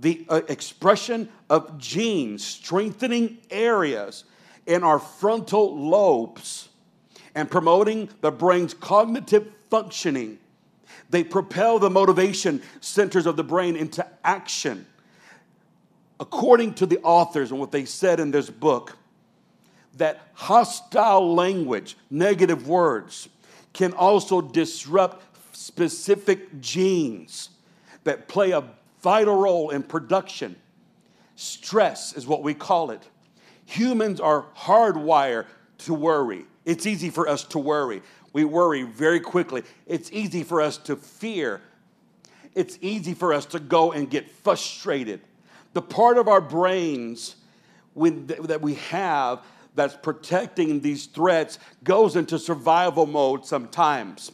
the 0.00 0.26
uh, 0.28 0.40
expression 0.48 1.28
of 1.48 1.78
genes, 1.78 2.44
strengthening 2.44 3.38
areas 3.50 4.24
in 4.66 4.82
our 4.82 4.98
frontal 4.98 5.88
lobes 5.88 6.68
and 7.34 7.50
promoting 7.50 8.08
the 8.20 8.30
brain's 8.30 8.74
cognitive 8.74 9.52
functioning. 9.70 10.38
They 11.10 11.24
propel 11.24 11.78
the 11.78 11.90
motivation 11.90 12.62
centers 12.80 13.26
of 13.26 13.36
the 13.36 13.44
brain 13.44 13.76
into 13.76 14.06
action. 14.24 14.86
According 16.20 16.74
to 16.74 16.86
the 16.86 17.00
authors 17.00 17.50
and 17.50 17.58
what 17.58 17.72
they 17.72 17.84
said 17.84 18.20
in 18.20 18.30
this 18.30 18.48
book, 18.48 18.96
that 19.96 20.28
hostile 20.34 21.34
language, 21.34 21.96
negative 22.10 22.68
words, 22.68 23.28
can 23.72 23.92
also 23.92 24.40
disrupt 24.40 25.24
specific 25.56 26.60
genes 26.60 27.50
that 28.04 28.28
play 28.28 28.52
a 28.52 28.64
vital 29.02 29.36
role 29.36 29.70
in 29.70 29.82
production. 29.82 30.56
Stress 31.36 32.12
is 32.12 32.26
what 32.26 32.42
we 32.42 32.54
call 32.54 32.90
it. 32.90 33.02
Humans 33.66 34.20
are 34.20 34.46
hardwired 34.56 35.46
to 35.78 35.94
worry. 35.94 36.44
It's 36.64 36.86
easy 36.86 37.10
for 37.10 37.28
us 37.28 37.44
to 37.44 37.58
worry. 37.58 38.02
We 38.32 38.44
worry 38.44 38.82
very 38.82 39.20
quickly. 39.20 39.62
It's 39.86 40.10
easy 40.12 40.42
for 40.42 40.60
us 40.60 40.78
to 40.78 40.96
fear. 40.96 41.60
It's 42.54 42.78
easy 42.80 43.14
for 43.14 43.32
us 43.32 43.46
to 43.46 43.58
go 43.58 43.92
and 43.92 44.08
get 44.08 44.30
frustrated. 44.30 45.20
The 45.72 45.82
part 45.82 46.18
of 46.18 46.28
our 46.28 46.40
brains 46.40 47.36
when, 47.94 48.26
that 48.26 48.60
we 48.60 48.74
have 48.74 49.44
that's 49.74 49.96
protecting 49.96 50.80
these 50.80 51.06
threats 51.06 51.58
goes 51.82 52.16
into 52.16 52.38
survival 52.38 53.06
mode 53.06 53.44
sometimes. 53.44 54.32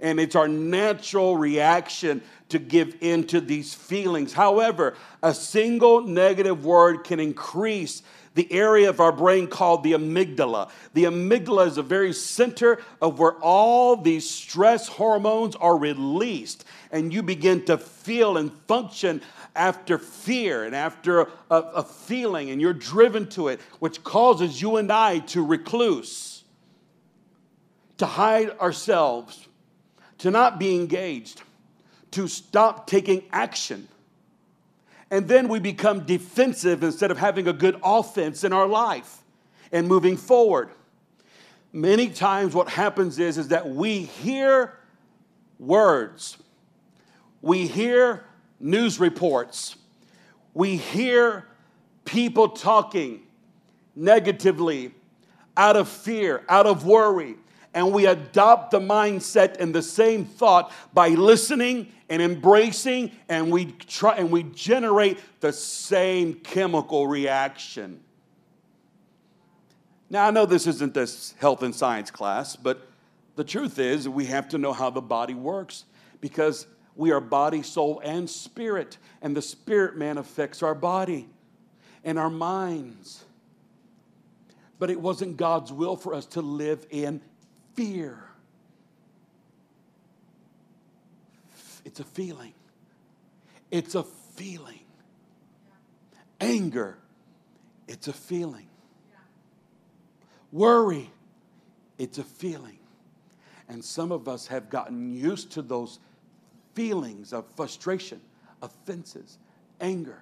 And 0.00 0.20
it's 0.20 0.36
our 0.36 0.48
natural 0.48 1.36
reaction 1.36 2.22
to 2.50 2.58
give 2.58 2.96
into 3.00 3.40
these 3.40 3.74
feelings. 3.74 4.32
However, 4.32 4.94
a 5.22 5.34
single 5.34 6.02
negative 6.02 6.64
word 6.64 7.04
can 7.04 7.20
increase 7.20 8.02
the 8.38 8.52
area 8.52 8.88
of 8.88 9.00
our 9.00 9.10
brain 9.10 9.48
called 9.48 9.82
the 9.82 9.94
amygdala. 9.94 10.70
The 10.94 11.04
amygdala 11.04 11.66
is 11.66 11.74
the 11.74 11.82
very 11.82 12.12
center 12.12 12.80
of 13.02 13.18
where 13.18 13.32
all 13.40 13.96
these 13.96 14.30
stress 14.30 14.86
hormones 14.86 15.56
are 15.56 15.76
released, 15.76 16.64
and 16.92 17.12
you 17.12 17.24
begin 17.24 17.64
to 17.64 17.76
feel 17.76 18.36
and 18.36 18.52
function 18.68 19.22
after 19.56 19.98
fear 19.98 20.62
and 20.62 20.76
after 20.76 21.22
a, 21.22 21.28
a, 21.50 21.82
feeling, 21.82 22.50
and 22.50 22.60
you're 22.60 22.72
driven 22.72 23.28
to 23.30 23.48
it, 23.48 23.60
which 23.80 24.04
causes 24.04 24.62
you 24.62 24.76
and 24.76 24.92
I 24.92 25.18
to 25.18 25.44
recluse, 25.44 26.44
to 27.96 28.06
hide 28.06 28.56
ourselves, 28.60 29.48
to 30.18 30.30
not 30.30 30.60
be 30.60 30.76
engaged, 30.76 31.42
to 32.12 32.28
stop 32.28 32.86
taking 32.86 33.24
action. 33.32 33.88
And 35.10 35.26
then 35.26 35.48
we 35.48 35.58
become 35.58 36.04
defensive 36.04 36.82
instead 36.82 37.10
of 37.10 37.18
having 37.18 37.48
a 37.48 37.52
good 37.52 37.78
offense 37.82 38.44
in 38.44 38.52
our 38.52 38.66
life 38.66 39.22
and 39.72 39.88
moving 39.88 40.16
forward. 40.16 40.70
Many 41.72 42.08
times, 42.08 42.54
what 42.54 42.68
happens 42.68 43.18
is, 43.18 43.38
is 43.38 43.48
that 43.48 43.68
we 43.68 44.00
hear 44.02 44.78
words, 45.58 46.38
we 47.42 47.66
hear 47.66 48.24
news 48.60 48.98
reports, 48.98 49.76
we 50.54 50.76
hear 50.76 51.46
people 52.04 52.48
talking 52.48 53.22
negatively 53.94 54.92
out 55.56 55.76
of 55.76 55.88
fear, 55.88 56.42
out 56.48 56.66
of 56.66 56.86
worry, 56.86 57.36
and 57.74 57.92
we 57.92 58.06
adopt 58.06 58.70
the 58.70 58.80
mindset 58.80 59.58
and 59.60 59.74
the 59.74 59.82
same 59.82 60.24
thought 60.24 60.72
by 60.92 61.08
listening 61.08 61.92
and 62.08 62.22
embracing 62.22 63.12
and 63.28 63.50
we 63.50 63.66
try 63.66 64.16
and 64.16 64.30
we 64.30 64.42
generate 64.42 65.18
the 65.40 65.52
same 65.52 66.34
chemical 66.34 67.06
reaction. 67.06 68.00
Now 70.10 70.26
I 70.26 70.30
know 70.30 70.46
this 70.46 70.66
isn't 70.66 70.94
this 70.94 71.34
health 71.38 71.62
and 71.62 71.74
science 71.74 72.10
class, 72.10 72.56
but 72.56 72.88
the 73.36 73.44
truth 73.44 73.78
is 73.78 74.08
we 74.08 74.24
have 74.26 74.48
to 74.48 74.58
know 74.58 74.72
how 74.72 74.90
the 74.90 75.02
body 75.02 75.34
works 75.34 75.84
because 76.20 76.66
we 76.96 77.12
are 77.12 77.20
body, 77.20 77.62
soul, 77.62 78.00
and 78.04 78.28
spirit, 78.28 78.98
and 79.22 79.36
the 79.36 79.42
spirit 79.42 79.96
man 79.96 80.18
affects 80.18 80.62
our 80.62 80.74
body 80.74 81.28
and 82.02 82.18
our 82.18 82.30
minds. 82.30 83.24
But 84.80 84.90
it 84.90 85.00
wasn't 85.00 85.36
God's 85.36 85.72
will 85.72 85.96
for 85.96 86.14
us 86.14 86.26
to 86.26 86.40
live 86.40 86.86
in 86.90 87.20
fear. 87.78 88.18
It's 91.84 92.00
a 92.00 92.04
feeling. 92.04 92.52
It's 93.70 93.94
a 93.94 94.02
feeling. 94.02 94.80
Anger, 96.40 96.98
it's 97.86 98.08
a 98.08 98.12
feeling. 98.12 98.66
Worry, 100.50 101.08
it's 101.98 102.18
a 102.18 102.24
feeling. 102.24 102.78
And 103.68 103.84
some 103.84 104.10
of 104.10 104.26
us 104.26 104.48
have 104.48 104.70
gotten 104.70 105.12
used 105.12 105.52
to 105.52 105.62
those 105.62 106.00
feelings 106.74 107.32
of 107.32 107.46
frustration, 107.54 108.20
offenses, 108.60 109.38
anger, 109.80 110.20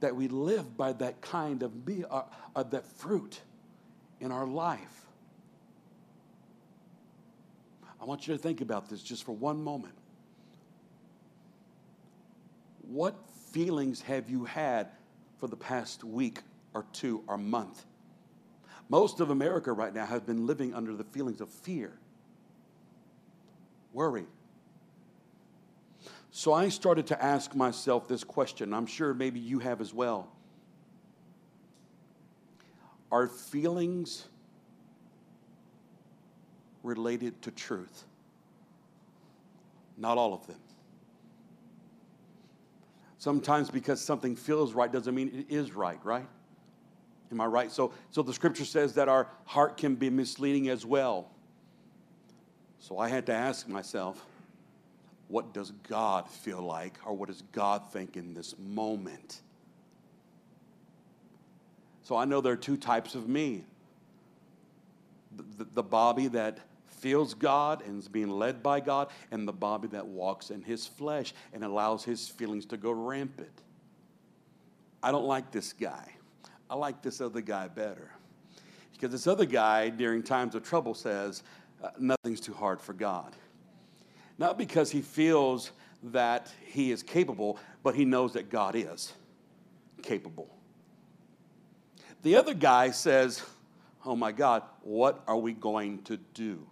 that 0.00 0.14
we 0.14 0.28
live 0.28 0.76
by 0.76 0.92
that 0.92 1.22
kind 1.22 1.62
of, 1.62 1.72
uh, 2.10 2.22
of 2.54 2.70
that 2.72 2.84
fruit 2.84 3.40
in 4.20 4.30
our 4.30 4.46
life. 4.46 5.07
I 8.00 8.04
want 8.04 8.26
you 8.26 8.34
to 8.34 8.38
think 8.38 8.60
about 8.60 8.88
this 8.88 9.02
just 9.02 9.24
for 9.24 9.32
one 9.32 9.62
moment. 9.62 9.94
What 12.82 13.16
feelings 13.52 14.00
have 14.02 14.30
you 14.30 14.44
had 14.44 14.88
for 15.38 15.46
the 15.46 15.56
past 15.56 16.04
week 16.04 16.40
or 16.74 16.86
two 16.92 17.22
or 17.26 17.36
month? 17.36 17.84
Most 18.88 19.20
of 19.20 19.30
America 19.30 19.72
right 19.72 19.92
now 19.92 20.06
has 20.06 20.22
been 20.22 20.46
living 20.46 20.74
under 20.74 20.94
the 20.94 21.04
feelings 21.04 21.40
of 21.40 21.50
fear, 21.50 21.92
worry. 23.92 24.26
So 26.30 26.52
I 26.52 26.68
started 26.68 27.08
to 27.08 27.22
ask 27.22 27.54
myself 27.54 28.08
this 28.08 28.24
question. 28.24 28.72
I'm 28.72 28.86
sure 28.86 29.12
maybe 29.12 29.40
you 29.40 29.58
have 29.58 29.80
as 29.80 29.92
well. 29.92 30.30
Are 33.10 33.26
feelings 33.26 34.26
related 36.82 37.40
to 37.42 37.50
truth? 37.50 38.04
Not 39.96 40.18
all 40.18 40.32
of 40.32 40.46
them. 40.46 40.60
Sometimes 43.18 43.68
because 43.70 44.00
something 44.00 44.36
feels 44.36 44.72
right 44.72 44.90
doesn't 44.90 45.14
mean 45.14 45.46
it 45.48 45.52
is 45.52 45.72
right, 45.72 45.98
right? 46.04 46.26
Am 47.32 47.40
I 47.40 47.46
right? 47.46 47.70
So, 47.70 47.92
so 48.10 48.22
the 48.22 48.32
scripture 48.32 48.64
says 48.64 48.94
that 48.94 49.08
our 49.08 49.28
heart 49.44 49.76
can 49.76 49.96
be 49.96 50.08
misleading 50.08 50.68
as 50.68 50.86
well. 50.86 51.30
So 52.78 52.98
I 52.98 53.08
had 53.08 53.26
to 53.26 53.34
ask 53.34 53.68
myself, 53.68 54.24
what 55.26 55.52
does 55.52 55.72
God 55.88 56.30
feel 56.30 56.62
like, 56.62 56.94
or 57.04 57.12
what 57.12 57.28
does 57.28 57.42
God 57.52 57.90
think 57.92 58.16
in 58.16 58.32
this 58.32 58.54
moment? 58.58 59.42
So 62.02 62.16
I 62.16 62.24
know 62.24 62.40
there 62.40 62.54
are 62.54 62.56
two 62.56 62.78
types 62.78 63.14
of 63.14 63.28
me 63.28 63.64
the, 65.36 65.64
the, 65.64 65.82
Bobby 65.82 66.28
that 66.28 66.58
feels 66.86 67.34
God 67.34 67.82
and 67.86 67.98
is 67.98 68.08
being 68.08 68.30
led 68.30 68.62
by 68.62 68.80
God, 68.80 69.08
and 69.30 69.46
the 69.46 69.52
Bobby 69.52 69.88
that 69.88 70.06
walks 70.06 70.50
in 70.50 70.62
his 70.62 70.86
flesh 70.86 71.34
and 71.52 71.64
allows 71.64 72.04
his 72.04 72.28
feelings 72.28 72.66
to 72.66 72.76
go 72.76 72.90
rampant. 72.90 73.62
I 75.02 75.12
don't 75.12 75.26
like 75.26 75.50
this 75.52 75.72
guy. 75.72 76.12
I 76.68 76.74
like 76.74 77.02
this 77.02 77.20
other 77.20 77.40
guy 77.40 77.68
better. 77.68 78.10
Because 78.92 79.12
this 79.12 79.26
other 79.26 79.46
guy, 79.46 79.90
during 79.90 80.22
times 80.22 80.54
of 80.54 80.64
trouble, 80.64 80.92
says, 80.92 81.44
uh, 81.82 81.90
Nothing's 81.98 82.40
too 82.40 82.52
hard 82.52 82.80
for 82.80 82.92
God. 82.92 83.36
Not 84.38 84.58
because 84.58 84.90
he 84.90 85.00
feels 85.00 85.70
that 86.02 86.52
he 86.64 86.90
is 86.90 87.02
capable, 87.02 87.58
but 87.82 87.94
he 87.94 88.04
knows 88.04 88.32
that 88.32 88.50
God 88.50 88.74
is 88.74 89.12
capable. 90.02 90.48
The 92.22 92.36
other 92.36 92.54
guy 92.54 92.90
says, 92.90 93.42
Oh 94.08 94.16
my 94.16 94.32
God, 94.32 94.62
what 94.82 95.22
are 95.26 95.36
we 95.36 95.52
going 95.52 96.02
to 96.04 96.16
do? 96.34 96.66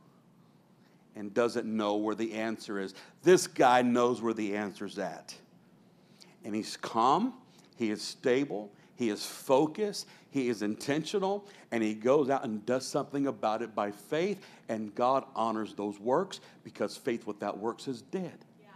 and 1.16 1.32
doesn't 1.32 1.66
know 1.66 1.96
where 1.96 2.14
the 2.14 2.34
answer 2.34 2.78
is. 2.78 2.94
This 3.22 3.46
guy 3.46 3.82
knows 3.82 4.20
where 4.20 4.34
the 4.34 4.54
answer's 4.54 4.98
at. 4.98 5.34
And 6.44 6.54
he's 6.54 6.76
calm, 6.76 7.32
he 7.76 7.90
is 7.90 8.02
stable, 8.02 8.70
he 8.94 9.08
is 9.08 9.24
focused, 9.24 10.06
he 10.30 10.48
is 10.48 10.62
intentional, 10.62 11.46
and 11.72 11.82
he 11.82 11.94
goes 11.94 12.28
out 12.30 12.44
and 12.44 12.64
does 12.66 12.86
something 12.86 13.26
about 13.26 13.62
it 13.62 13.74
by 13.74 13.90
faith, 13.90 14.44
and 14.68 14.94
God 14.94 15.24
honors 15.34 15.74
those 15.74 15.98
works 15.98 16.40
because 16.62 16.96
faith 16.96 17.26
without 17.26 17.58
works 17.58 17.88
is 17.88 18.02
dead. 18.02 18.38
Yeah. 18.60 18.68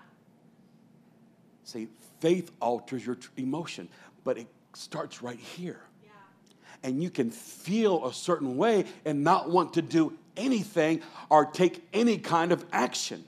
See, 1.64 1.88
faith 2.21 2.50
alters 2.61 3.05
your 3.07 3.19
emotion, 3.37 3.88
but 4.25 4.38
it 4.38 4.47
starts 4.73 5.23
right 5.23 5.38
here. 5.38 5.83
And 6.83 7.03
you 7.03 7.11
can 7.11 7.31
feel 7.31 8.07
a 8.07 8.13
certain 8.13 8.57
way 8.57 8.85
and 9.05 9.23
not 9.23 9.51
want 9.51 9.75
to 9.75 9.83
do 9.83 10.17
anything 10.37 11.03
or 11.29 11.45
take 11.45 11.87
any 11.93 12.19
kind 12.19 12.53
of 12.53 12.65
action. 12.73 13.25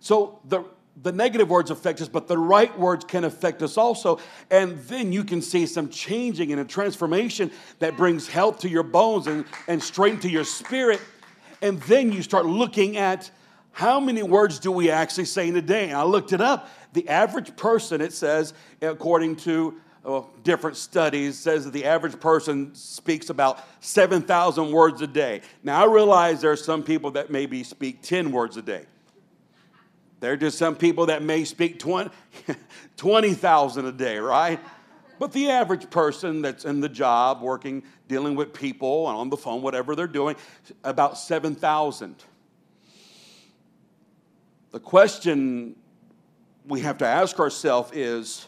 So 0.00 0.38
the 0.44 0.64
the 1.02 1.12
negative 1.12 1.50
words 1.50 1.70
affect 1.70 2.00
us, 2.00 2.08
but 2.08 2.26
the 2.26 2.38
right 2.38 2.76
words 2.78 3.04
can 3.04 3.24
affect 3.24 3.62
us 3.62 3.76
also. 3.76 4.18
And 4.50 4.78
then 4.84 5.12
you 5.12 5.24
can 5.24 5.42
see 5.42 5.66
some 5.66 5.90
changing 5.90 6.52
and 6.52 6.60
a 6.60 6.64
transformation 6.64 7.50
that 7.80 7.96
brings 7.96 8.28
health 8.28 8.60
to 8.60 8.68
your 8.68 8.82
bones 8.82 9.26
and, 9.26 9.44
and 9.68 9.82
strength 9.82 10.22
to 10.22 10.30
your 10.30 10.44
spirit. 10.44 11.00
And 11.60 11.80
then 11.82 12.12
you 12.12 12.22
start 12.22 12.46
looking 12.46 12.96
at 12.96 13.30
how 13.72 14.00
many 14.00 14.22
words 14.22 14.58
do 14.58 14.72
we 14.72 14.90
actually 14.90 15.26
say 15.26 15.48
in 15.48 15.56
a 15.56 15.62
day? 15.62 15.90
And 15.90 15.98
I 15.98 16.04
looked 16.04 16.32
it 16.32 16.40
up. 16.40 16.70
The 16.94 17.06
average 17.10 17.54
person, 17.56 18.00
it 18.00 18.14
says, 18.14 18.54
according 18.80 19.36
to 19.36 19.78
well, 20.06 20.30
different 20.44 20.76
studies, 20.76 21.36
says 21.36 21.64
that 21.64 21.72
the 21.72 21.84
average 21.84 22.20
person 22.20 22.72
speaks 22.76 23.28
about 23.28 23.58
7,000 23.80 24.70
words 24.70 25.02
a 25.02 25.06
day. 25.06 25.40
Now, 25.64 25.82
I 25.82 25.92
realize 25.92 26.40
there 26.40 26.52
are 26.52 26.56
some 26.56 26.84
people 26.84 27.10
that 27.12 27.28
maybe 27.28 27.64
speak 27.64 28.02
10 28.02 28.30
words 28.30 28.56
a 28.56 28.62
day. 28.62 28.86
There 30.20 30.32
are 30.32 30.36
just 30.36 30.58
some 30.58 30.76
people 30.76 31.06
that 31.06 31.22
may 31.22 31.44
speak 31.44 31.80
20,000 31.80 32.56
20, 32.96 33.88
a 33.88 33.92
day, 33.92 34.18
right? 34.18 34.60
But 35.18 35.32
the 35.32 35.50
average 35.50 35.90
person 35.90 36.40
that's 36.40 36.64
in 36.64 36.80
the 36.80 36.88
job, 36.88 37.42
working, 37.42 37.82
dealing 38.06 38.36
with 38.36 38.54
people, 38.54 39.08
and 39.08 39.18
on 39.18 39.28
the 39.28 39.36
phone, 39.36 39.60
whatever 39.60 39.96
they're 39.96 40.06
doing, 40.06 40.36
about 40.84 41.18
7,000. 41.18 42.14
The 44.70 44.80
question 44.80 45.74
we 46.64 46.80
have 46.82 46.98
to 46.98 47.06
ask 47.06 47.40
ourselves 47.40 47.90
is 47.92 48.46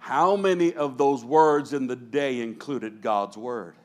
how 0.00 0.34
many 0.34 0.74
of 0.74 0.98
those 0.98 1.24
words 1.24 1.72
in 1.72 1.86
the 1.86 1.94
day 1.94 2.40
included 2.40 3.02
God's 3.02 3.36
word 3.36 3.76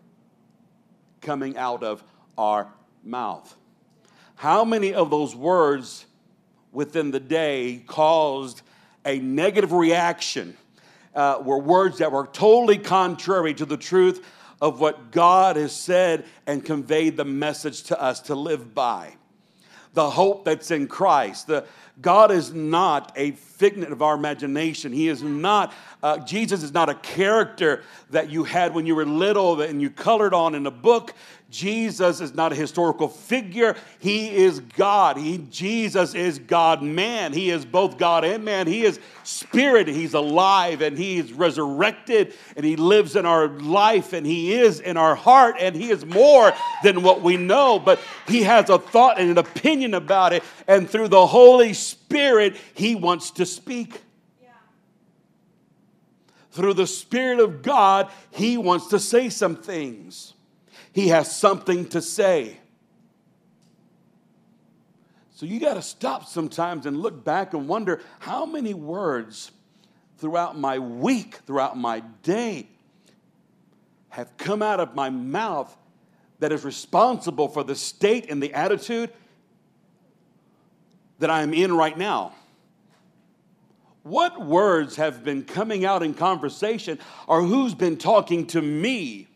coming 1.21 1.57
out 1.57 1.83
of 1.83 2.03
our 2.37 2.67
mouth? 3.03 3.55
How 4.35 4.65
many 4.65 4.93
of 4.93 5.11
those 5.11 5.35
words 5.35 6.05
within 6.71 7.11
the 7.11 7.19
day 7.19 7.83
caused 7.87 8.61
a 9.05 9.19
negative 9.19 9.71
reaction, 9.71 10.57
uh, 11.13 11.39
were 11.43 11.59
words 11.59 11.99
that 11.99 12.11
were 12.11 12.27
totally 12.27 12.77
contrary 12.77 13.53
to 13.53 13.65
the 13.65 13.77
truth 13.77 14.25
of 14.61 14.79
what 14.79 15.11
God 15.11 15.55
has 15.55 15.73
said 15.73 16.25
and 16.47 16.63
conveyed 16.63 17.17
the 17.17 17.25
message 17.25 17.83
to 17.83 18.01
us 18.01 18.19
to 18.21 18.35
live 18.35 18.73
by. 18.73 19.15
The 19.93 20.09
hope 20.09 20.43
that's 20.43 20.71
in 20.71 20.87
Christ. 20.87 21.47
The, 21.47 21.65
God 22.01 22.31
is 22.31 22.53
not 22.53 23.13
a 23.15 23.31
figment 23.57 23.91
of 23.91 24.01
our 24.01 24.15
imagination. 24.15 24.91
He 24.91 25.07
is 25.07 25.23
not, 25.23 25.73
uh, 26.03 26.19
Jesus 26.19 26.61
is 26.61 26.73
not 26.73 26.89
a 26.89 26.95
character 26.95 27.83
that 28.11 28.29
you 28.29 28.43
had 28.43 28.73
when 28.73 28.85
you 28.85 28.95
were 28.95 29.05
little 29.05 29.61
and 29.61 29.81
you 29.81 29.89
colored 29.89 30.33
on 30.33 30.55
in 30.55 30.65
a 30.65 30.71
book. 30.71 31.13
Jesus 31.49 32.19
is 32.19 32.33
not 32.33 32.51
a 32.51 32.55
historical 32.55 33.07
figure. 33.07 33.77
He 33.99 34.35
is 34.35 34.59
God. 34.59 35.15
He, 35.15 35.37
Jesus 35.49 36.13
is 36.13 36.39
God 36.39 36.81
man. 36.81 37.31
He 37.31 37.49
is 37.49 37.65
both 37.65 37.97
God 37.97 38.25
and 38.25 38.43
man. 38.43 38.67
He 38.67 38.83
is 38.83 38.99
spirit. 39.23 39.87
He's 39.87 40.13
alive 40.13 40.81
and 40.81 40.97
he 40.97 41.17
is 41.17 41.31
resurrected 41.31 42.33
and 42.57 42.65
he 42.65 42.75
lives 42.75 43.15
in 43.15 43.25
our 43.25 43.47
life 43.47 44.11
and 44.11 44.25
he 44.25 44.53
is 44.53 44.81
in 44.81 44.97
our 44.97 45.15
heart 45.15 45.55
and 45.59 45.75
he 45.75 45.91
is 45.91 46.05
more 46.05 46.51
than 46.83 47.03
what 47.03 47.21
we 47.21 47.37
know. 47.37 47.79
But 47.79 48.01
he 48.27 48.43
has 48.43 48.69
a 48.69 48.77
thought 48.77 49.17
and 49.17 49.29
an 49.29 49.37
opinion 49.37 49.93
about 49.93 50.33
it. 50.33 50.43
And 50.67 50.89
through 50.89 51.07
the 51.07 51.25
Holy 51.25 51.73
Spirit, 51.73 52.04
he 52.73 52.95
wants 52.95 53.31
to 53.31 53.45
speak. 53.45 54.01
Through 56.51 56.75
the 56.75 56.87
Spirit 56.87 57.39
of 57.39 57.61
God, 57.61 58.09
he 58.31 58.57
wants 58.57 58.87
to 58.87 58.99
say 58.99 59.29
some 59.29 59.57
things 59.57 60.33
he 60.95 61.09
has 61.09 61.35
something 61.35 61.85
to 61.89 62.01
say. 62.01 62.57
So 65.31 65.45
you 65.45 65.59
got 65.59 65.73
to 65.73 65.81
stop 65.81 66.25
sometimes 66.25 66.85
and 66.85 67.01
look 67.01 67.25
back 67.25 67.53
and 67.53 67.67
wonder 67.67 68.01
how 68.19 68.45
many 68.45 68.73
words 68.73 69.51
throughout 70.17 70.57
my 70.57 70.79
week, 70.79 71.39
throughout 71.45 71.77
my 71.77 71.99
day, 72.23 72.67
have 74.07 74.37
come 74.37 74.61
out 74.61 74.79
of 74.79 74.95
my 74.95 75.09
mouth 75.09 75.75
that 76.39 76.53
is 76.53 76.63
responsible 76.63 77.49
for 77.49 77.65
the 77.65 77.75
state 77.75 78.31
and 78.31 78.41
the 78.41 78.53
attitude 78.53 79.11
that 81.19 81.29
I 81.29 81.41
am 81.41 81.53
in 81.53 81.75
right 81.75 81.97
now. 81.97 82.33
What 84.03 84.45
words 84.45 84.97
have 84.97 85.23
been 85.23 85.43
coming 85.43 85.83
out 85.83 86.03
in 86.03 86.13
conversation, 86.13 86.99
or 87.27 87.41
who's 87.41 87.73
been 87.73 87.97
talking 87.97 88.45
to 88.47 88.61
me 88.61 89.27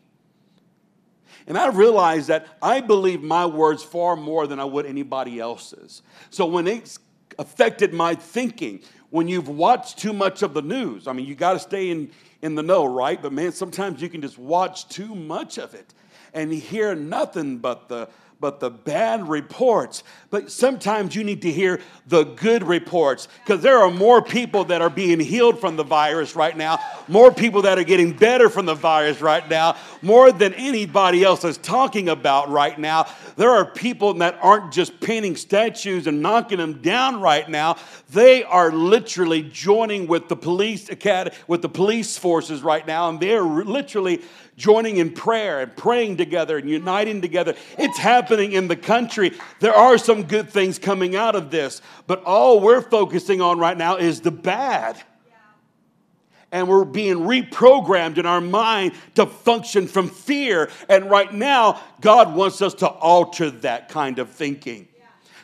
and 1.50 1.58
I 1.58 1.66
realized 1.68 2.28
that 2.28 2.46
I 2.62 2.80
believe 2.80 3.22
my 3.22 3.44
words 3.44 3.82
far 3.82 4.14
more 4.14 4.46
than 4.46 4.60
I 4.60 4.64
would 4.64 4.86
anybody 4.86 5.40
else's. 5.40 6.02
So 6.30 6.46
when 6.46 6.68
it's 6.68 7.00
affected 7.40 7.92
my 7.92 8.14
thinking, 8.14 8.82
when 9.10 9.26
you've 9.26 9.48
watched 9.48 9.98
too 9.98 10.12
much 10.12 10.42
of 10.42 10.54
the 10.54 10.62
news, 10.62 11.08
I 11.08 11.12
mean, 11.12 11.26
you 11.26 11.34
got 11.34 11.54
to 11.54 11.58
stay 11.58 11.90
in, 11.90 12.12
in 12.40 12.54
the 12.54 12.62
know, 12.62 12.84
right? 12.84 13.20
But 13.20 13.32
man, 13.32 13.50
sometimes 13.50 14.00
you 14.00 14.08
can 14.08 14.22
just 14.22 14.38
watch 14.38 14.88
too 14.88 15.12
much 15.12 15.58
of 15.58 15.74
it 15.74 15.92
and 16.32 16.52
hear 16.52 16.94
nothing 16.94 17.58
but 17.58 17.88
the 17.88 18.08
but 18.40 18.58
the 18.58 18.70
bad 18.70 19.28
reports. 19.28 20.02
But 20.30 20.50
sometimes 20.50 21.14
you 21.14 21.22
need 21.24 21.42
to 21.42 21.52
hear 21.52 21.80
the 22.06 22.24
good 22.24 22.62
reports 22.62 23.28
because 23.44 23.62
there 23.62 23.78
are 23.78 23.90
more 23.90 24.22
people 24.22 24.64
that 24.64 24.80
are 24.80 24.88
being 24.88 25.20
healed 25.20 25.60
from 25.60 25.76
the 25.76 25.84
virus 25.84 26.34
right 26.34 26.56
now, 26.56 26.78
more 27.06 27.30
people 27.30 27.62
that 27.62 27.78
are 27.78 27.84
getting 27.84 28.12
better 28.12 28.48
from 28.48 28.64
the 28.64 28.74
virus 28.74 29.20
right 29.20 29.46
now, 29.48 29.76
more 30.00 30.32
than 30.32 30.54
anybody 30.54 31.22
else 31.22 31.44
is 31.44 31.58
talking 31.58 32.08
about 32.08 32.48
right 32.48 32.78
now. 32.78 33.06
There 33.36 33.50
are 33.50 33.64
people 33.64 34.14
that 34.14 34.38
aren't 34.40 34.72
just 34.72 35.00
painting 35.00 35.36
statues 35.36 36.06
and 36.06 36.22
knocking 36.22 36.58
them 36.58 36.80
down 36.80 37.20
right 37.20 37.48
now. 37.48 37.76
They 38.10 38.42
are 38.44 38.72
literally 38.72 39.42
joining 39.42 40.06
with 40.06 40.28
the 40.28 40.36
police 40.36 40.88
academy, 40.88 41.36
with 41.46 41.60
the 41.60 41.68
police 41.68 42.16
forces 42.16 42.62
right 42.62 42.86
now, 42.86 43.08
and 43.10 43.20
they're 43.20 43.42
literally 43.42 44.22
joining 44.56 44.98
in 44.98 45.10
prayer 45.10 45.60
and 45.60 45.74
praying 45.74 46.18
together 46.18 46.58
and 46.58 46.68
uniting 46.68 47.20
together. 47.20 47.54
It's 47.78 47.98
happening 47.98 48.29
in 48.38 48.68
the 48.68 48.76
country. 48.76 49.32
There 49.58 49.74
are 49.74 49.98
some 49.98 50.24
good 50.24 50.50
things 50.50 50.78
coming 50.78 51.16
out 51.16 51.34
of 51.34 51.50
this, 51.50 51.82
but 52.06 52.22
all 52.24 52.60
we're 52.60 52.82
focusing 52.82 53.40
on 53.40 53.58
right 53.58 53.76
now 53.76 53.96
is 53.96 54.20
the 54.20 54.30
bad. 54.30 55.02
And 56.52 56.68
we're 56.68 56.84
being 56.84 57.18
reprogrammed 57.18 58.18
in 58.18 58.26
our 58.26 58.40
mind 58.40 58.92
to 59.14 59.24
function 59.24 59.86
from 59.86 60.08
fear. 60.08 60.68
And 60.88 61.08
right 61.08 61.32
now, 61.32 61.80
God 62.00 62.34
wants 62.34 62.60
us 62.60 62.74
to 62.74 62.88
alter 62.88 63.50
that 63.50 63.88
kind 63.88 64.18
of 64.18 64.30
thinking 64.30 64.88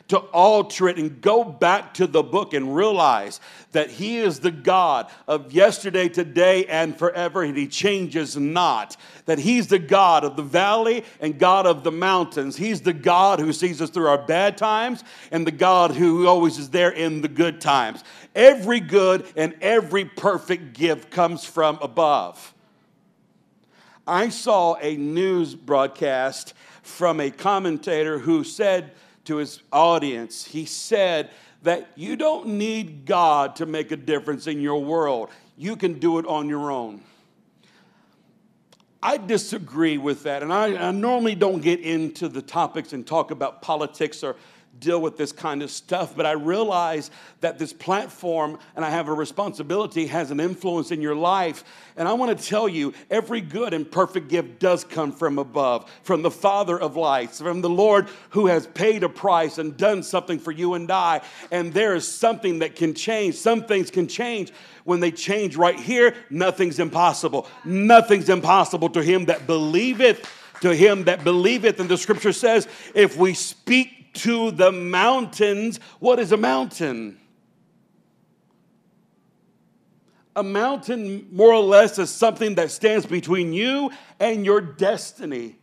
to 0.09 0.19
alter 0.19 0.89
it 0.89 0.99
and 0.99 1.21
go 1.21 1.43
back 1.43 1.95
to 1.95 2.07
the 2.07 2.23
book 2.23 2.55
and 2.55 2.77
realize 2.77 3.41
that 3.73 3.91
He 3.91 4.19
is 4.19 4.41
the 4.41 4.51
God 4.51 5.11
of 5.27 5.53
yesterday, 5.53 6.09
today, 6.09 6.65
and 6.67 6.97
forever, 6.97 7.43
and 7.43 7.57
He 7.57 7.67
changes 7.67 8.37
not. 8.37 8.97
That 9.25 9.39
He's 9.39 9.67
the 9.67 9.81
God 9.81 10.23
of 10.25 10.37
the 10.37 10.43
valley 10.43 11.05
and 11.21 11.39
God 11.39 11.67
of 11.67 11.83
the 11.83 11.91
mountains. 11.91 12.57
He's 12.57 12.83
the 12.83 12.93
God 12.93 13.41
who 13.41 13.53
sees 13.53 13.83
us 13.83 13.91
through 13.91 14.07
our 14.07 14.25
bad 14.25 14.57
times 14.57 15.03
and 15.33 15.47
the 15.47 15.53
God 15.53 15.91
who 15.91 16.27
always 16.27 16.59
is 16.59 16.71
there 16.71 16.91
in 16.91 17.21
the 17.21 17.29
good 17.29 17.61
times. 17.61 18.05
Every 18.35 18.81
good 18.81 19.27
and 19.35 19.57
every 19.61 20.05
perfect 20.05 20.75
gift 20.75 21.11
comes 21.11 21.45
from 21.45 21.79
above. 21.83 22.55
I 24.07 24.29
saw 24.29 24.77
a 24.77 24.97
news 24.97 25.57
broadcast 25.57 26.55
from 26.83 27.19
a 27.19 27.33
commentator 27.33 28.21
who 28.21 28.45
said, 28.45 28.93
to 29.27 29.37
his 29.37 29.63
audience, 29.73 30.45
he 30.45 30.65
said 30.65 31.31
that 31.63 31.89
you 31.97 32.17
don't 32.17 32.47
need 32.47 33.05
God 33.07 33.57
to 33.57 33.67
make 33.67 33.91
a 33.91 33.97
difference 33.97 34.47
in 34.47 34.61
your 34.61 34.83
world. 34.83 35.31
You 35.57 35.77
can 35.77 35.99
do 35.99 36.19
it 36.19 36.27
on 36.27 36.49
your 36.49 36.71
own. 36.71 37.03
I 39.03 39.19
disagree 39.19 39.99
with 39.99 40.25
that, 40.25 40.43
and 40.43 40.53
I, 40.53 40.89
I 40.89 40.91
normally 40.91 41.35
don't 41.35 41.61
get 41.61 41.81
into 41.81 42.29
the 42.29 42.43
topics 42.43 42.93
and 42.93 43.07
talk 43.07 43.31
about 43.31 43.63
politics 43.63 44.25
or 44.25 44.37
deal 44.81 45.01
with 45.01 45.17
this 45.17 45.33
kind 45.33 45.63
of 45.63 45.71
stuff, 45.71 46.17
but 46.17 46.27
I 46.27 46.33
realize 46.33 47.11
that 47.41 47.59
this 47.59 47.73
platform 47.73 48.59
and 48.75 48.85
I 48.85 48.91
have 48.91 49.09
a 49.09 49.13
responsibility 49.13 50.07
has 50.07 50.31
an 50.31 50.41
influence 50.41 50.91
in 50.91 51.01
your 51.01 51.15
life. 51.15 51.65
And 51.97 52.07
I 52.09 52.13
want 52.13 52.37
to 52.37 52.45
tell 52.45 52.69
you 52.69 52.95
every 53.11 53.41
good 53.41 53.73
and 53.73 53.91
perfect 53.91 54.29
gift 54.29 54.59
does 54.59 54.85
come 54.85 55.13
from 55.13 55.39
above, 55.39 55.91
from 56.03 56.23
the 56.23 56.31
Father 56.31 56.79
of 56.79 56.97
lights, 56.97 57.41
from 57.41 57.61
the 57.61 57.71
Lord 57.71 58.09
who 58.31 58.47
has 58.47 58.67
paid 58.67 59.03
a 59.03 59.09
price 59.09 59.59
and 59.59 59.77
done 59.77 60.03
something 60.03 60.39
for 60.39 60.51
you 60.53 60.75
and 60.75 60.91
I. 60.91 61.23
And 61.51 61.73
there 61.73 61.95
is 61.95 62.07
something 62.07 62.59
that 62.61 62.77
can 62.77 62.95
change. 62.95 63.37
Some 63.37 63.65
things 63.65 63.91
can 63.91 64.09
change. 64.09 64.53
When 64.85 65.01
they 65.01 65.11
change 65.11 65.57
right 65.57 65.79
here, 65.79 66.15
nothing's 66.31 66.79
impossible. 66.79 67.49
Nothing's 67.65 68.29
impossible 68.29 68.91
to 68.91 69.03
him 69.03 69.27
that 69.27 69.47
believeth 69.47 70.29
to 70.61 70.75
him 70.75 71.05
that 71.05 71.25
believeth. 71.25 71.81
And 71.81 71.89
the 71.89 71.99
scripture 71.99 72.33
says, 72.33 72.69
if 72.95 73.17
we 73.17 73.35
speak 73.35 73.96
to 74.17 74.51
the 74.51 74.73
mountains. 74.73 75.81
What 75.99 76.19
is 76.19 76.33
a 76.33 76.37
mountain? 76.37 77.19
A 80.35 80.43
mountain, 80.43 81.29
more 81.33 81.53
or 81.53 81.63
less, 81.63 81.99
is 81.99 82.11
something 82.11 82.57
that 82.57 82.71
stands 82.71 83.07
between 83.07 83.53
you 83.53 83.91
and 84.21 84.45
your 84.45 84.61
destiny, 84.61 85.57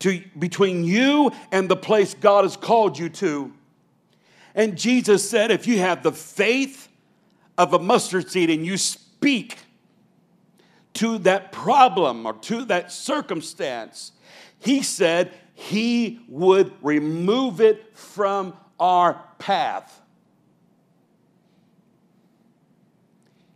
to, 0.00 0.22
between 0.38 0.82
you 0.82 1.30
and 1.52 1.68
the 1.68 1.76
place 1.76 2.14
God 2.14 2.44
has 2.44 2.56
called 2.56 2.98
you 2.98 3.08
to. 3.10 3.52
And 4.54 4.76
Jesus 4.76 5.28
said, 5.28 5.50
if 5.50 5.66
you 5.66 5.78
have 5.78 6.02
the 6.02 6.12
faith 6.12 6.88
of 7.56 7.72
a 7.72 7.78
mustard 7.78 8.30
seed 8.30 8.50
and 8.50 8.66
you 8.66 8.76
speak 8.76 9.58
to 10.94 11.18
that 11.18 11.52
problem 11.52 12.26
or 12.26 12.34
to 12.34 12.64
that 12.66 12.90
circumstance, 12.90 14.12
he 14.58 14.82
said 14.82 15.32
he 15.54 16.20
would 16.28 16.72
remove 16.82 17.60
it 17.60 17.96
from 17.96 18.54
our 18.78 19.22
path. 19.38 20.00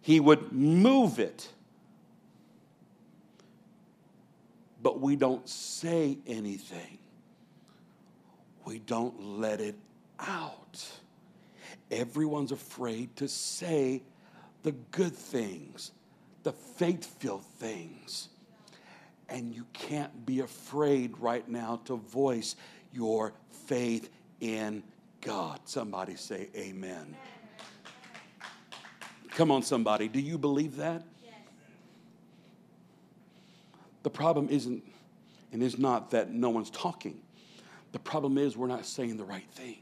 He 0.00 0.20
would 0.20 0.52
move 0.52 1.18
it. 1.18 1.48
But 4.80 5.00
we 5.00 5.16
don't 5.16 5.46
say 5.48 6.18
anything. 6.26 6.98
We 8.64 8.78
don't 8.78 9.20
let 9.40 9.60
it 9.60 9.74
out. 10.20 10.86
Everyone's 11.90 12.52
afraid 12.52 13.16
to 13.16 13.28
say 13.28 14.02
the 14.62 14.72
good 14.72 15.14
things, 15.14 15.92
the 16.42 16.52
faith 16.52 17.04
filled 17.18 17.44
things. 17.44 18.28
And 19.28 19.54
you 19.54 19.66
can't 19.72 20.24
be 20.24 20.40
afraid 20.40 21.18
right 21.18 21.46
now 21.48 21.80
to 21.84 21.96
voice 21.96 22.56
your 22.92 23.34
faith 23.66 24.10
in 24.40 24.82
God. 25.20 25.60
Somebody 25.64 26.16
say, 26.16 26.48
Amen. 26.56 27.16
Come 29.30 29.50
on, 29.50 29.62
somebody. 29.62 30.08
Do 30.08 30.20
you 30.20 30.38
believe 30.38 30.76
that? 30.76 31.04
Yes. 31.22 31.34
The 34.02 34.10
problem 34.10 34.48
isn't 34.48 34.82
and 35.52 35.62
is 35.62 35.78
not 35.78 36.10
that 36.10 36.30
no 36.32 36.50
one's 36.50 36.70
talking. 36.70 37.20
The 37.92 37.98
problem 37.98 38.36
is 38.36 38.56
we're 38.56 38.66
not 38.66 38.84
saying 38.84 39.16
the 39.16 39.24
right 39.24 39.48
thing. 39.52 39.78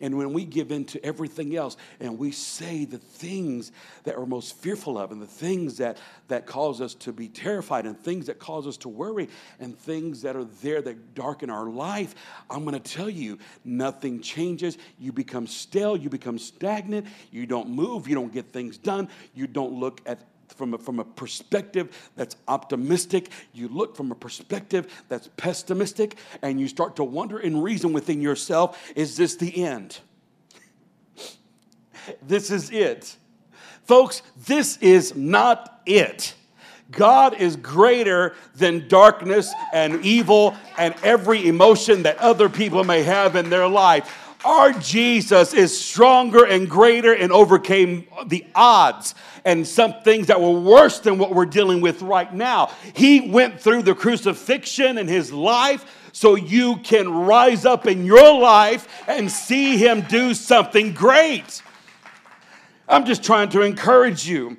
And 0.00 0.16
when 0.16 0.32
we 0.32 0.44
give 0.44 0.72
in 0.72 0.84
to 0.86 1.04
everything 1.04 1.56
else 1.56 1.76
and 2.00 2.18
we 2.18 2.30
say 2.30 2.84
the 2.84 2.98
things 2.98 3.72
that 4.04 4.18
we're 4.18 4.26
most 4.26 4.56
fearful 4.56 4.98
of 4.98 5.12
and 5.12 5.20
the 5.20 5.26
things 5.26 5.78
that, 5.78 5.98
that 6.28 6.46
cause 6.46 6.80
us 6.80 6.94
to 6.94 7.12
be 7.12 7.28
terrified 7.28 7.86
and 7.86 7.98
things 7.98 8.26
that 8.26 8.38
cause 8.38 8.66
us 8.66 8.76
to 8.78 8.88
worry 8.88 9.28
and 9.60 9.78
things 9.78 10.22
that 10.22 10.36
are 10.36 10.44
there 10.62 10.82
that 10.82 11.14
darken 11.14 11.50
our 11.50 11.68
life, 11.68 12.14
I'm 12.50 12.64
going 12.64 12.80
to 12.80 12.94
tell 12.94 13.10
you, 13.10 13.38
nothing 13.64 14.20
changes. 14.20 14.78
You 14.98 15.12
become 15.12 15.46
stale, 15.46 15.96
you 15.96 16.10
become 16.10 16.38
stagnant, 16.38 17.06
you 17.30 17.46
don't 17.46 17.68
move, 17.68 18.08
you 18.08 18.14
don't 18.14 18.32
get 18.32 18.52
things 18.52 18.78
done, 18.78 19.08
you 19.34 19.46
don't 19.46 19.72
look 19.72 20.00
at 20.06 20.18
from 20.54 20.74
a, 20.74 20.78
from 20.78 21.00
a 21.00 21.04
perspective 21.04 22.10
that's 22.16 22.36
optimistic. 22.48 23.30
You 23.52 23.68
look 23.68 23.96
from 23.96 24.12
a 24.12 24.14
perspective 24.14 25.04
that's 25.08 25.28
pessimistic, 25.36 26.16
and 26.42 26.60
you 26.60 26.68
start 26.68 26.96
to 26.96 27.04
wonder 27.04 27.38
and 27.38 27.62
reason 27.62 27.92
within 27.92 28.20
yourself 28.20 28.92
is 28.94 29.16
this 29.16 29.36
the 29.36 29.64
end? 29.64 29.98
this 32.22 32.50
is 32.50 32.70
it. 32.70 33.16
Folks, 33.84 34.22
this 34.46 34.78
is 34.78 35.14
not 35.14 35.82
it. 35.84 36.34
God 36.90 37.34
is 37.40 37.56
greater 37.56 38.34
than 38.54 38.88
darkness 38.88 39.52
and 39.72 40.04
evil 40.04 40.54
and 40.78 40.94
every 41.02 41.46
emotion 41.48 42.02
that 42.02 42.18
other 42.18 42.48
people 42.48 42.84
may 42.84 43.02
have 43.02 43.36
in 43.36 43.50
their 43.50 43.66
life. 43.66 44.23
Our 44.44 44.72
Jesus 44.74 45.54
is 45.54 45.78
stronger 45.78 46.44
and 46.44 46.68
greater 46.68 47.14
and 47.14 47.32
overcame 47.32 48.06
the 48.26 48.44
odds 48.54 49.14
and 49.44 49.66
some 49.66 49.94
things 50.02 50.26
that 50.26 50.40
were 50.40 50.60
worse 50.60 50.98
than 50.98 51.16
what 51.16 51.34
we're 51.34 51.46
dealing 51.46 51.80
with 51.80 52.02
right 52.02 52.32
now. 52.32 52.70
He 52.94 53.30
went 53.30 53.58
through 53.58 53.82
the 53.82 53.94
crucifixion 53.94 54.98
in 54.98 55.08
his 55.08 55.32
life 55.32 56.10
so 56.12 56.34
you 56.34 56.76
can 56.76 57.10
rise 57.10 57.64
up 57.64 57.86
in 57.86 58.04
your 58.04 58.38
life 58.38 58.86
and 59.08 59.30
see 59.30 59.78
him 59.78 60.02
do 60.02 60.34
something 60.34 60.92
great. 60.92 61.62
I'm 62.86 63.06
just 63.06 63.24
trying 63.24 63.48
to 63.50 63.62
encourage 63.62 64.28
you. 64.28 64.58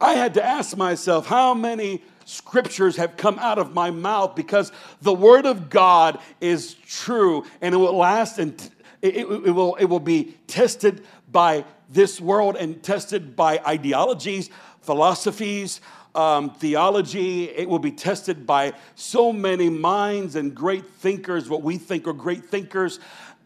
I 0.00 0.12
had 0.12 0.34
to 0.34 0.44
ask 0.44 0.76
myself 0.76 1.26
how 1.26 1.54
many 1.54 2.02
scriptures 2.26 2.96
have 2.96 3.16
come 3.16 3.38
out 3.38 3.58
of 3.58 3.74
my 3.74 3.90
mouth 3.90 4.34
because 4.34 4.72
the 5.02 5.12
word 5.12 5.46
of 5.46 5.70
God 5.70 6.18
is 6.40 6.74
true 6.86 7.44
and 7.60 7.74
it 7.74 7.78
will 7.78 7.96
last 7.96 8.38
and 8.38 8.70
it, 9.04 9.16
it, 9.16 9.52
will, 9.52 9.74
it 9.74 9.84
will 9.84 10.00
be 10.00 10.34
tested 10.46 11.04
by 11.30 11.66
this 11.90 12.20
world 12.20 12.56
and 12.56 12.82
tested 12.82 13.36
by 13.36 13.58
ideologies, 13.66 14.48
philosophies, 14.80 15.82
um, 16.14 16.54
theology. 16.54 17.50
It 17.50 17.68
will 17.68 17.78
be 17.78 17.92
tested 17.92 18.46
by 18.46 18.72
so 18.94 19.30
many 19.30 19.68
minds 19.68 20.36
and 20.36 20.54
great 20.54 20.86
thinkers, 20.86 21.50
what 21.50 21.62
we 21.62 21.76
think 21.76 22.08
are 22.08 22.14
great 22.14 22.46
thinkers. 22.46 22.98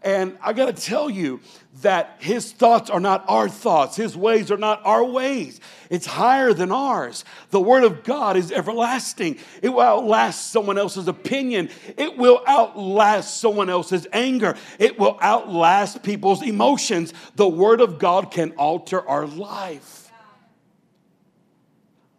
And 0.03 0.39
I 0.41 0.53
got 0.53 0.67
to 0.67 0.81
tell 0.81 1.11
you 1.11 1.41
that 1.83 2.17
his 2.19 2.53
thoughts 2.53 2.91
are 2.91 3.01
not 3.01 3.25
our 3.29 3.49
thoughts, 3.49 3.97
his 3.97 4.17
ways 4.17 4.51
are 4.51 4.57
not 4.57 4.81
our 4.85 5.05
ways. 5.05 5.61
It's 5.91 6.07
higher 6.07 6.53
than 6.53 6.73
ours. 6.73 7.25
The 7.51 7.61
word 7.61 7.85
of 7.85 8.05
God 8.05 8.37
is 8.37 8.53
everlasting. 8.53 9.39
It 9.63 9.71
will 9.71 9.81
outlast 9.81 10.51
someone 10.51 10.79
else's 10.79 11.09
opinion, 11.09 11.71
it 11.97 12.17
will 12.17 12.43
outlast 12.47 13.41
someone 13.41 13.71
else's 13.71 14.07
anger, 14.13 14.57
it 14.79 14.99
will 14.99 15.19
outlast 15.21 16.03
people's 16.03 16.43
emotions. 16.43 17.13
The 17.37 17.49
word 17.49 17.81
of 17.81 17.99
God 17.99 18.31
can 18.31 18.53
alter 18.53 19.07
our 19.07 19.27
life. 19.27 19.98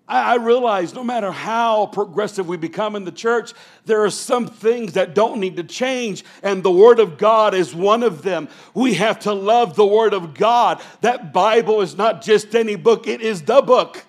I, 0.10 0.36
realize 0.38 0.95
no 0.95 1.04
matter 1.04 1.32
how 1.32 1.86
progressive 1.86 2.48
we 2.48 2.58
become 2.58 2.95
in 2.95 3.06
the 3.06 3.12
church, 3.12 3.54
there 3.86 4.04
are 4.04 4.10
some 4.10 4.48
things 4.48 4.93
that 4.93 5.13
don't 5.13 5.39
need 5.39 5.58
to 5.58 5.63
change, 5.63 6.26
and 6.41 6.63
the 6.63 6.72
Word 6.72 7.00
of 7.00 7.19
God 7.19 7.54
is 7.54 7.76
one 7.76 8.02
of 8.02 8.24
them. 8.24 8.50
We 8.74 8.95
have 8.95 9.19
to 9.22 9.34
love 9.34 9.76
the 9.76 9.86
Word 9.86 10.15
of 10.15 10.34
God. 10.34 10.82
That 11.02 11.32
Bible 11.32 11.82
is 11.82 11.95
not 11.95 12.24
just 12.24 12.56
any 12.56 12.76
book, 12.76 13.08
it 13.08 13.22
is 13.22 13.43
the 13.43 13.62
book. 13.62 14.04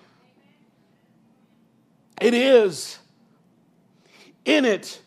It 2.19 2.33
is. 2.33 2.97
In 4.43 4.65
it 4.65 5.01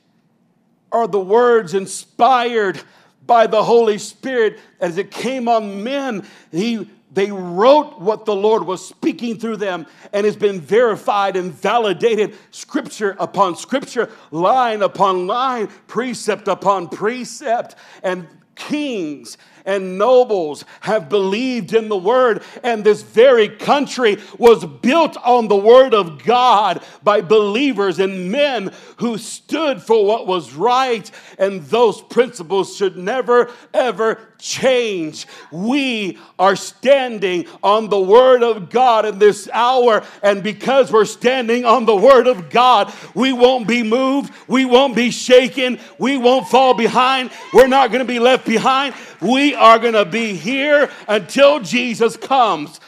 are 0.92 1.08
the 1.08 1.20
words 1.20 1.74
inspired 1.74 2.80
by 3.26 3.48
the 3.48 3.64
Holy 3.64 3.98
Spirit 3.98 4.60
as 4.80 4.96
it 4.96 5.10
came 5.10 5.48
on 5.48 5.82
men. 5.82 6.24
He 6.52 6.88
they 7.14 7.30
wrote 7.30 8.00
what 8.00 8.24
the 8.24 8.34
Lord 8.34 8.66
was 8.66 8.86
speaking 8.86 9.38
through 9.38 9.58
them 9.58 9.86
and 10.12 10.26
has 10.26 10.36
been 10.36 10.60
verified 10.60 11.36
and 11.36 11.52
validated 11.52 12.36
scripture 12.50 13.16
upon 13.18 13.56
scripture, 13.56 14.10
line 14.30 14.82
upon 14.82 15.26
line, 15.26 15.68
precept 15.86 16.48
upon 16.48 16.88
precept. 16.88 17.76
And 18.02 18.26
kings 18.54 19.36
and 19.64 19.98
nobles 19.98 20.64
have 20.80 21.08
believed 21.08 21.74
in 21.74 21.88
the 21.88 21.96
word, 21.96 22.42
and 22.62 22.84
this 22.84 23.02
very 23.02 23.48
country 23.48 24.18
was 24.38 24.64
built 24.64 25.16
on 25.24 25.48
the 25.48 25.56
word 25.56 25.94
of 25.94 26.24
God 26.24 26.82
by 27.02 27.20
believers 27.20 27.98
and 27.98 28.30
men 28.30 28.72
who 28.96 29.18
stood 29.18 29.82
for 29.82 30.04
what 30.04 30.26
was 30.26 30.54
right, 30.54 31.10
and 31.38 31.62
those 31.62 32.00
principles 32.00 32.76
should 32.76 32.96
never, 32.96 33.50
ever 33.72 34.18
change. 34.38 35.26
We 35.50 36.18
are 36.38 36.54
standing 36.54 37.46
on 37.62 37.88
the 37.88 38.00
Word 38.00 38.42
of 38.42 38.68
God 38.68 39.06
in 39.06 39.18
this 39.18 39.48
hour, 39.52 40.04
and 40.22 40.42
because 40.42 40.92
we're 40.92 41.06
standing 41.06 41.64
on 41.64 41.86
the 41.86 41.96
Word 41.96 42.26
of 42.26 42.50
God, 42.50 42.92
we 43.14 43.32
won't 43.32 43.66
be 43.66 43.82
moved, 43.82 44.32
we 44.46 44.64
won't 44.64 44.94
be 44.94 45.10
shaken, 45.10 45.80
we 45.98 46.18
won't 46.18 46.48
fall 46.48 46.74
behind, 46.74 47.30
we're 47.52 47.66
not 47.66 47.90
going 47.90 48.00
to 48.00 48.12
be 48.12 48.18
left 48.18 48.46
behind. 48.46 48.94
We 49.24 49.54
are 49.54 49.78
going 49.78 49.94
to 49.94 50.04
be 50.04 50.34
here 50.34 50.90
until 51.08 51.58
Jesus 51.58 52.14
comes. 52.14 52.78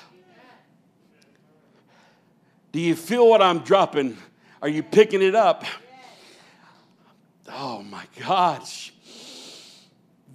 Do 2.73 2.79
you 2.79 2.95
feel 2.95 3.27
what 3.27 3.41
I'm 3.41 3.61
dropping? 3.61 4.19
Are 4.61 4.69
you 4.69 4.83
picking 4.83 5.23
it 5.23 5.35
up? 5.35 5.65
Oh 7.49 7.83
my 7.85 8.05
gosh. 8.21 8.93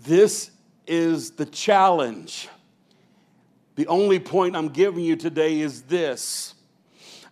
This 0.03 0.49
is 0.87 1.31
the 1.31 1.45
challenge. 1.45 2.49
The 3.75 3.85
only 3.85 4.17
point 4.17 4.55
I'm 4.55 4.69
giving 4.69 5.03
you 5.03 5.15
today 5.15 5.59
is 5.59 5.83
this. 5.83 6.55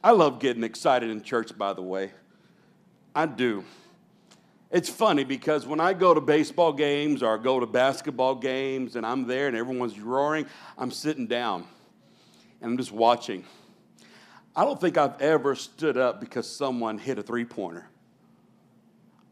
I 0.03 0.12
love 0.12 0.39
getting 0.39 0.63
excited 0.63 1.10
in 1.10 1.23
church, 1.23 1.58
by 1.58 1.73
the 1.73 1.82
way. 1.82 2.12
I 3.15 3.25
do. 3.25 3.63
It's 4.71 4.89
funny 4.89 5.23
because 5.23 5.65
when 5.65 5.79
I 5.79 5.93
go 5.93 6.13
to 6.13 6.21
baseball 6.21 6.73
games 6.73 7.23
or 7.23 7.39
I 7.39 7.41
go 7.41 7.60
to 7.60 7.65
basketball 7.65 8.36
games 8.36 8.95
and 8.95 9.03
I'm 9.03 9.25
there 9.25 9.47
and 9.47 9.58
everyone's 9.58 9.99
roaring, 9.99 10.45
I'm 10.77 10.91
sitting 10.91 11.25
down 11.25 11.65
and 12.62 12.71
I'm 12.71 12.77
just 12.77 12.91
watching. 12.91 13.45
I 14.55 14.65
don't 14.65 14.79
think 14.79 14.97
I've 14.97 15.19
ever 15.21 15.55
stood 15.55 15.97
up 15.97 16.19
because 16.19 16.47
someone 16.47 16.99
hit 16.99 17.17
a 17.17 17.23
three 17.23 17.45
pointer. 17.45 17.88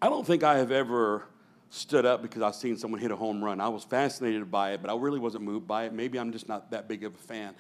I 0.02 0.10
don't 0.10 0.26
think 0.26 0.44
I 0.44 0.58
have 0.58 0.72
ever 0.72 1.26
stood 1.70 2.06
up 2.06 2.24
because 2.24 2.42
I've 2.42 2.56
seen 2.56 2.76
someone 2.76 3.00
hit 3.00 3.12
a 3.12 3.16
home 3.16 3.44
run. 3.44 3.62
I 3.62 3.68
was 3.68 3.84
fascinated 3.84 4.50
by 4.50 4.72
it, 4.72 4.82
but 4.82 4.90
I 4.90 4.96
really 4.96 5.20
wasn't 5.20 5.44
moved 5.44 5.68
by 5.68 5.86
it. 5.86 5.94
Maybe 5.94 6.20
I'm 6.20 6.32
just 6.32 6.48
not 6.48 6.72
that 6.72 6.88
big 6.88 7.04
of 7.04 7.14
a 7.14 7.18
fan. 7.18 7.54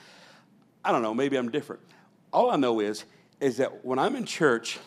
I 0.83 0.91
don't 0.91 1.03
know, 1.03 1.13
maybe 1.13 1.37
I'm 1.37 1.51
different. 1.51 1.81
All 2.33 2.49
I 2.49 2.55
know 2.55 2.79
is 2.79 3.03
is 3.39 3.57
that 3.57 3.85
when 3.85 3.99
I'm 3.99 4.15
in 4.15 4.25
church 4.25 4.79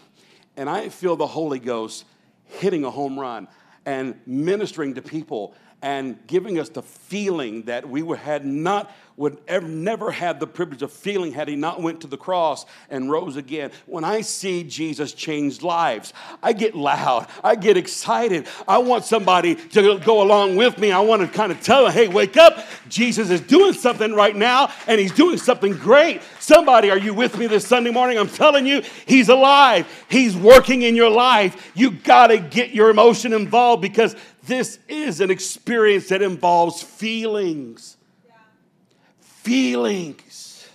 and 0.57 0.69
I 0.69 0.89
feel 0.89 1.15
the 1.15 1.27
Holy 1.27 1.61
Ghost 1.61 2.05
hitting 2.51 2.85
a 2.85 2.91
home 2.91 3.19
run 3.19 3.49
and 3.87 4.21
ministering 4.27 4.95
to 4.95 5.03
people 5.03 5.55
and 5.83 6.19
giving 6.27 6.59
us 6.59 6.69
the 6.69 6.83
feeling 6.83 7.63
that 7.63 7.89
we 7.89 8.03
had 8.17 8.45
not 8.45 8.95
would 9.21 9.37
ever, 9.47 9.69
never 9.69 10.11
have 10.11 10.41
the 10.41 10.47
privilege 10.47 10.81
of 10.81 10.91
feeling 10.91 11.31
had 11.31 11.47
he 11.47 11.55
not 11.55 11.83
went 11.83 12.01
to 12.01 12.07
the 12.07 12.17
cross 12.17 12.65
and 12.89 13.11
rose 13.11 13.37
again. 13.37 13.71
When 13.85 14.03
I 14.03 14.23
see 14.23 14.65
Jesus 14.65 15.13
change 15.13 15.61
lives, 15.61 16.15
I 16.43 16.55
get 16.55 16.75
loud. 16.75 17.27
I 17.45 17.55
get 17.55 17.77
excited. 17.77 18.49
I 18.67 18.79
want 18.79 19.05
somebody 19.05 19.57
to 19.57 19.99
go 19.99 20.23
along 20.23 20.57
with 20.57 20.79
me. 20.79 20.91
I 20.91 21.01
want 21.01 21.21
to 21.21 21.29
kind 21.29 21.53
of 21.53 21.61
tell 21.61 21.85
them, 21.85 21.93
hey, 21.93 22.09
wake 22.09 22.39
up. 22.39 22.65
Jesus 22.89 23.29
is 23.29 23.43
doing 23.43 23.75
something 23.75 24.15
right 24.15 24.35
now, 24.35 24.73
and 24.87 24.99
he's 24.99 25.13
doing 25.13 25.37
something 25.37 25.75
great. 25.75 26.23
Somebody, 26.39 26.91
are 26.91 26.97
you 26.97 27.13
with 27.13 27.37
me 27.37 27.47
this 27.47 27.67
Sunday 27.67 27.91
morning? 27.91 28.17
I'm 28.17 28.27
telling 28.27 28.65
you, 28.65 28.83
he's 29.05 29.29
alive. 29.29 29.87
He's 30.09 30.35
working 30.35 30.81
in 30.81 30.97
your 30.97 31.11
life. 31.11 31.73
You 31.75 31.91
got 31.91 32.29
to 32.29 32.39
get 32.39 32.71
your 32.71 32.89
emotion 32.89 33.35
involved 33.35 33.83
because 33.83 34.17
this 34.45 34.79
is 34.89 35.21
an 35.21 35.31
experience 35.31 36.09
that 36.09 36.23
involves 36.23 36.83
feelings 36.83 37.99
feelings. 39.43 40.69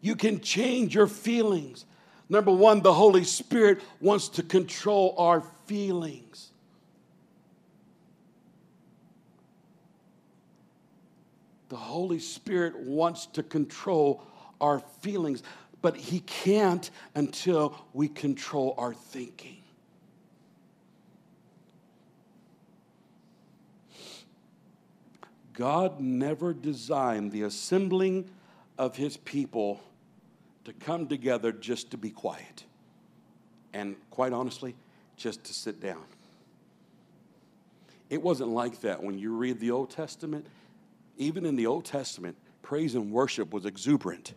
You 0.00 0.16
can 0.16 0.40
change 0.40 0.94
your 0.94 1.06
feelings. 1.06 1.86
Number 2.28 2.50
one, 2.50 2.82
the 2.82 2.92
Holy 2.92 3.24
Spirit 3.24 3.80
wants 4.00 4.28
to 4.30 4.42
control 4.42 5.14
our 5.16 5.42
feelings. 5.66 6.50
The 11.68 11.76
Holy 11.76 12.18
Spirit 12.18 12.78
wants 12.80 13.26
to 13.26 13.42
control 13.42 14.22
our 14.60 14.80
feelings, 15.00 15.42
but 15.80 15.96
He 15.96 16.20
can't 16.20 16.90
until 17.14 17.74
we 17.94 18.08
control 18.08 18.74
our 18.76 18.92
thinking. 18.92 19.61
God 25.52 26.00
never 26.00 26.52
designed 26.52 27.32
the 27.32 27.42
assembling 27.42 28.28
of 28.78 28.96
his 28.96 29.16
people 29.18 29.80
to 30.64 30.72
come 30.72 31.06
together 31.06 31.52
just 31.52 31.90
to 31.90 31.98
be 31.98 32.10
quiet. 32.10 32.64
And 33.72 33.96
quite 34.10 34.32
honestly, 34.32 34.74
just 35.16 35.44
to 35.44 35.54
sit 35.54 35.80
down. 35.80 36.02
It 38.10 38.22
wasn't 38.22 38.50
like 38.50 38.80
that 38.82 39.02
when 39.02 39.18
you 39.18 39.34
read 39.34 39.60
the 39.60 39.70
Old 39.70 39.90
Testament. 39.90 40.46
Even 41.16 41.46
in 41.46 41.56
the 41.56 41.66
Old 41.66 41.84
Testament, 41.84 42.36
praise 42.62 42.94
and 42.94 43.10
worship 43.10 43.52
was 43.52 43.64
exuberant. 43.64 44.34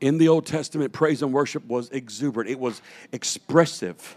In 0.00 0.18
the 0.18 0.28
Old 0.28 0.46
Testament, 0.46 0.92
praise 0.92 1.22
and 1.22 1.32
worship 1.32 1.66
was 1.66 1.90
exuberant, 1.90 2.50
it 2.50 2.58
was 2.58 2.80
expressive 3.12 4.16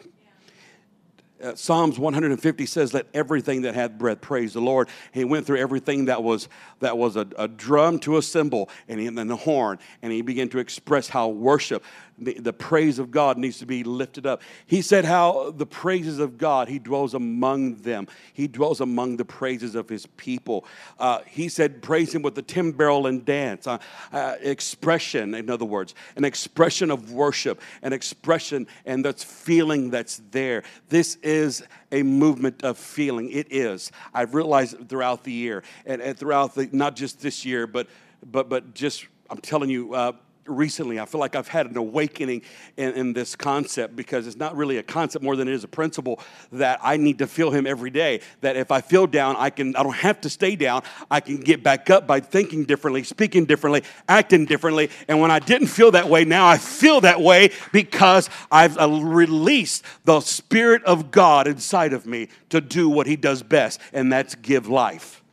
uh, 1.43 1.55
Psalms 1.55 1.99
150 1.99 2.65
says, 2.65 2.93
"Let 2.93 3.07
everything 3.13 3.63
that 3.63 3.75
hath 3.75 3.97
breath 3.97 4.21
praise 4.21 4.53
the 4.53 4.61
Lord." 4.61 4.89
He 5.11 5.25
went 5.25 5.45
through 5.45 5.57
everything 5.57 6.05
that 6.05 6.23
was 6.23 6.47
that 6.79 6.97
was 6.97 7.15
a, 7.15 7.27
a 7.37 7.47
drum 7.47 7.99
to 7.99 8.17
a 8.17 8.21
cymbal, 8.21 8.69
and, 8.87 8.99
he, 8.99 9.07
and 9.07 9.17
then 9.17 9.27
the 9.27 9.35
horn, 9.35 9.79
and 10.01 10.11
he 10.11 10.21
began 10.21 10.49
to 10.49 10.59
express 10.59 11.09
how 11.09 11.27
worship 11.27 11.83
the, 12.23 12.33
the 12.39 12.53
praise 12.53 12.99
of 12.99 13.11
God 13.11 13.37
needs 13.37 13.59
to 13.59 13.65
be 13.65 13.83
lifted 13.83 14.25
up. 14.25 14.41
He 14.65 14.81
said 14.81 15.05
how 15.05 15.51
the 15.51 15.65
praises 15.65 16.19
of 16.19 16.37
God, 16.37 16.67
He 16.67 16.79
dwells 16.79 17.13
among 17.13 17.75
them. 17.75 18.07
He 18.33 18.47
dwells 18.47 18.81
among 18.81 19.17
the 19.17 19.25
praises 19.25 19.75
of 19.75 19.89
His 19.89 20.05
people. 20.05 20.65
Uh, 20.99 21.19
he 21.25 21.49
said, 21.49 21.81
praise 21.81 22.13
Him 22.13 22.21
with 22.21 22.35
the 22.35 22.41
timbrel 22.41 23.07
and 23.07 23.25
dance. 23.25 23.67
Uh, 23.67 23.77
uh, 24.11 24.35
expression, 24.41 25.33
in 25.33 25.49
other 25.49 25.65
words, 25.65 25.95
an 26.15 26.23
expression 26.25 26.91
of 26.91 27.11
worship, 27.11 27.61
an 27.81 27.93
expression 27.93 28.67
and 28.85 29.03
that's 29.03 29.23
feeling 29.23 29.89
that's 29.89 30.21
there. 30.31 30.63
This 30.89 31.17
is 31.23 31.63
a 31.91 32.03
movement 32.03 32.63
of 32.63 32.77
feeling. 32.77 33.29
It 33.31 33.51
is. 33.51 33.91
I've 34.13 34.33
realized 34.33 34.89
throughout 34.89 35.23
the 35.23 35.31
year 35.31 35.63
and, 35.85 36.01
and 36.01 36.17
throughout 36.17 36.55
the, 36.55 36.69
not 36.71 36.95
just 36.95 37.21
this 37.21 37.45
year, 37.45 37.67
but, 37.67 37.87
but, 38.25 38.49
but 38.49 38.73
just, 38.73 39.07
I'm 39.29 39.39
telling 39.39 39.69
you, 39.69 39.93
uh, 39.93 40.13
recently. 40.45 40.99
I 40.99 41.05
feel 41.05 41.19
like 41.19 41.35
I've 41.35 41.47
had 41.47 41.69
an 41.69 41.77
awakening 41.77 42.41
in, 42.77 42.93
in, 42.93 43.13
this 43.13 43.35
concept 43.35 43.95
because 43.95 44.27
it's 44.27 44.35
not 44.35 44.55
really 44.55 44.77
a 44.77 44.83
concept 44.83 45.23
more 45.23 45.35
than 45.35 45.47
it 45.47 45.53
is 45.53 45.63
a 45.63 45.67
principle 45.67 46.19
that 46.51 46.79
I 46.81 46.97
need 46.97 47.19
to 47.19 47.27
feel 47.27 47.51
him 47.51 47.67
every 47.67 47.89
day. 47.89 48.21
That 48.41 48.55
if 48.55 48.71
I 48.71 48.81
feel 48.81 49.07
down, 49.07 49.35
I 49.37 49.49
can 49.49 49.75
I 49.75 49.83
don't 49.83 49.95
have 49.95 50.21
to 50.21 50.29
stay 50.29 50.55
down. 50.55 50.83
I 51.09 51.19
can 51.19 51.37
get 51.37 51.63
back 51.63 51.89
up 51.89 52.07
by 52.07 52.19
thinking 52.19 52.65
differently, 52.65 53.03
speaking 53.03 53.45
differently, 53.45 53.83
acting 54.07 54.45
differently. 54.45 54.89
And 55.07 55.19
when 55.19 55.31
I 55.31 55.39
didn't 55.39 55.67
feel 55.67 55.91
that 55.91 56.09
way, 56.09 56.25
now 56.25 56.47
I 56.47 56.57
feel 56.57 57.01
that 57.01 57.21
way 57.21 57.51
because 57.71 58.29
I've 58.51 58.77
uh, 58.77 58.89
released 58.89 59.83
the 60.05 60.21
Spirit 60.21 60.83
of 60.83 61.11
God 61.11 61.47
inside 61.47 61.93
of 61.93 62.05
me 62.05 62.29
to 62.49 62.61
do 62.61 62.89
what 62.89 63.07
he 63.07 63.15
does 63.15 63.43
best, 63.43 63.79
and 63.93 64.11
that's 64.11 64.35
give 64.35 64.67
life. 64.67 65.23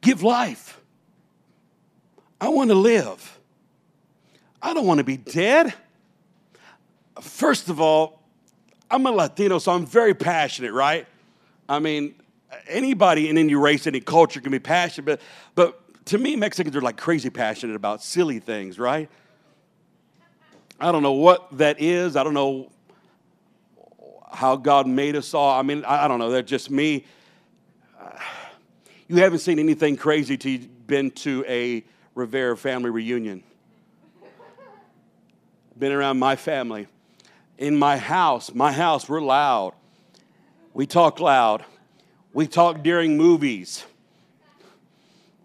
Give 0.00 0.22
life. 0.22 0.80
I 2.44 2.48
want 2.48 2.68
to 2.68 2.74
live. 2.74 3.38
I 4.60 4.74
don't 4.74 4.86
want 4.86 4.98
to 4.98 5.04
be 5.04 5.16
dead. 5.16 5.72
First 7.22 7.70
of 7.70 7.80
all, 7.80 8.20
I'm 8.90 9.06
a 9.06 9.10
Latino, 9.10 9.58
so 9.58 9.72
I'm 9.72 9.86
very 9.86 10.12
passionate, 10.12 10.74
right? 10.74 11.06
I 11.70 11.78
mean, 11.78 12.16
anybody 12.68 13.30
in 13.30 13.38
any 13.38 13.54
race, 13.54 13.86
any 13.86 14.00
culture 14.00 14.42
can 14.42 14.52
be 14.52 14.58
passionate, 14.58 15.06
but, 15.06 15.20
but 15.54 16.04
to 16.06 16.18
me, 16.18 16.36
Mexicans 16.36 16.76
are 16.76 16.82
like 16.82 16.98
crazy 16.98 17.30
passionate 17.30 17.76
about 17.76 18.02
silly 18.02 18.40
things, 18.40 18.78
right? 18.78 19.08
I 20.78 20.92
don't 20.92 21.02
know 21.02 21.12
what 21.12 21.56
that 21.56 21.80
is. 21.80 22.14
I 22.14 22.24
don't 22.24 22.34
know 22.34 22.70
how 24.30 24.56
God 24.56 24.86
made 24.86 25.16
us 25.16 25.32
all. 25.32 25.58
I 25.58 25.62
mean, 25.62 25.82
I 25.86 26.06
don't 26.08 26.18
know. 26.18 26.30
That's 26.30 26.50
just 26.50 26.70
me. 26.70 27.06
You 29.06 29.16
haven't 29.16 29.40
seen 29.40 29.58
anything 29.58 29.98
crazy 29.98 30.38
till 30.38 30.52
you've 30.52 30.86
been 30.86 31.10
to 31.10 31.44
a 31.46 31.84
Rivera 32.14 32.56
family 32.56 32.90
reunion 32.90 33.42
been 35.78 35.92
around 35.92 36.18
my 36.18 36.36
family. 36.36 36.86
In 37.58 37.76
my 37.76 37.96
house, 37.96 38.54
my 38.54 38.72
house, 38.72 39.08
we're 39.08 39.20
loud. 39.20 39.74
We 40.72 40.86
talk 40.86 41.20
loud. 41.20 41.64
We 42.32 42.46
talk 42.46 42.82
during 42.82 43.16
movies. 43.16 43.84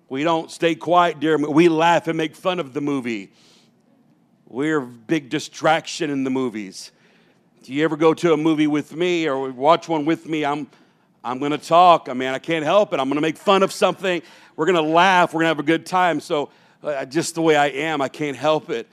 We 0.08 0.24
don't 0.24 0.50
stay 0.50 0.74
quiet 0.74 1.20
during 1.20 1.52
we 1.54 1.70
laugh 1.70 2.08
and 2.08 2.18
make 2.18 2.36
fun 2.36 2.60
of 2.60 2.74
the 2.74 2.82
movie. 2.82 3.32
We're 4.48 4.80
a 4.80 4.86
big 4.86 5.30
distraction 5.30 6.10
in 6.10 6.24
the 6.24 6.32
movies. 6.32 6.92
Do 7.64 7.74
you 7.74 7.84
ever 7.84 7.96
go 7.96 8.16
to 8.16 8.34
a 8.34 8.38
movie 8.38 8.66
with 8.66 8.96
me 8.96 9.28
or 9.28 9.52
watch 9.52 9.88
one 9.88 10.06
with 10.06 10.28
me? 10.28 10.46
I'm 10.46 10.68
I'm 11.24 11.38
going 11.38 11.52
to 11.52 11.58
talk. 11.58 12.08
I 12.10 12.14
mean, 12.14 12.30
I 12.30 12.40
can't 12.40 12.64
help 12.64 12.94
it. 12.94 13.00
I'm 13.00 13.08
going 13.08 13.16
to 13.16 13.22
make 13.22 13.38
fun 13.38 13.62
of 13.62 13.74
something. 13.74 14.22
We're 14.56 14.66
going 14.66 14.84
to 14.84 14.94
laugh. 14.94 15.34
We're 15.34 15.40
going 15.42 15.48
to 15.48 15.50
have 15.50 15.60
a 15.60 15.64
good 15.64 15.86
time. 15.86 16.22
So, 16.22 16.50
Uh, 16.82 17.06
just 17.06 17.36
the 17.36 17.42
way 17.42 17.58
I 17.58 17.68
am, 17.68 18.02
I 18.02 18.08
can't 18.08 18.38
help 18.38 18.70
it. 18.70 18.88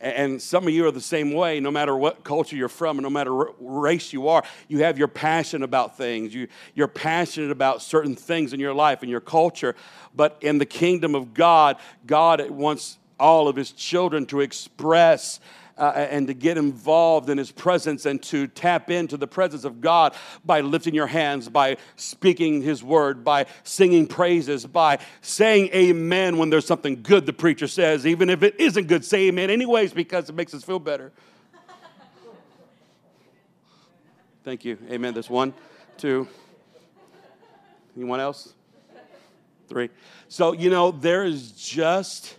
And 0.00 0.40
some 0.40 0.66
of 0.66 0.72
you 0.72 0.86
are 0.86 0.92
the 0.92 1.00
same 1.00 1.32
way, 1.32 1.58
no 1.58 1.72
matter 1.72 1.96
what 1.96 2.22
culture 2.22 2.54
you're 2.54 2.68
from, 2.68 2.98
and 2.98 3.02
no 3.02 3.10
matter 3.10 3.34
what 3.34 3.54
race 3.58 4.12
you 4.12 4.28
are, 4.28 4.44
you 4.68 4.84
have 4.84 4.96
your 4.96 5.08
passion 5.08 5.64
about 5.64 5.96
things. 5.96 6.32
You, 6.32 6.46
you're 6.74 6.86
passionate 6.88 7.50
about 7.50 7.82
certain 7.82 8.14
things 8.14 8.52
in 8.52 8.60
your 8.60 8.74
life 8.74 9.02
and 9.02 9.10
your 9.10 9.20
culture. 9.20 9.74
But 10.14 10.38
in 10.40 10.58
the 10.58 10.66
kingdom 10.66 11.16
of 11.16 11.34
God, 11.34 11.78
God 12.06 12.48
wants 12.50 12.98
all 13.18 13.48
of 13.48 13.56
his 13.56 13.72
children 13.72 14.24
to 14.26 14.40
express 14.40 15.40
uh, 15.78 15.92
and 15.94 16.26
to 16.26 16.34
get 16.34 16.58
involved 16.58 17.30
in 17.30 17.38
His 17.38 17.50
presence 17.50 18.06
and 18.06 18.22
to 18.24 18.46
tap 18.46 18.90
into 18.90 19.16
the 19.16 19.26
presence 19.26 19.64
of 19.64 19.80
God 19.80 20.14
by 20.44 20.60
lifting 20.60 20.94
your 20.94 21.06
hands, 21.06 21.48
by 21.48 21.76
speaking 21.96 22.62
His 22.62 22.82
word, 22.82 23.24
by 23.24 23.46
singing 23.62 24.06
praises, 24.06 24.66
by 24.66 24.98
saying 25.20 25.70
amen 25.74 26.38
when 26.38 26.50
there's 26.50 26.66
something 26.66 27.02
good 27.02 27.26
the 27.26 27.32
preacher 27.32 27.68
says. 27.68 28.06
Even 28.06 28.28
if 28.30 28.42
it 28.42 28.58
isn't 28.58 28.86
good, 28.86 29.04
say 29.04 29.28
amen 29.28 29.50
anyways 29.50 29.92
because 29.92 30.28
it 30.28 30.34
makes 30.34 30.52
us 30.54 30.64
feel 30.64 30.78
better. 30.78 31.12
Thank 34.44 34.64
you. 34.64 34.78
Amen. 34.90 35.12
There's 35.12 35.28
one, 35.28 35.52
two. 35.98 36.26
Anyone 37.94 38.20
else? 38.20 38.54
Three. 39.68 39.90
So, 40.28 40.52
you 40.52 40.70
know, 40.70 40.90
there 40.90 41.24
is 41.24 41.52
just 41.52 42.38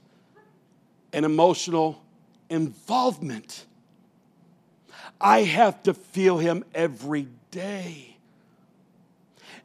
an 1.13 1.23
emotional 1.23 2.01
involvement. 2.49 3.65
I 5.21 5.43
have 5.43 5.83
to 5.83 5.93
feel 5.93 6.37
him 6.37 6.63
every 6.73 7.27
day. 7.51 8.17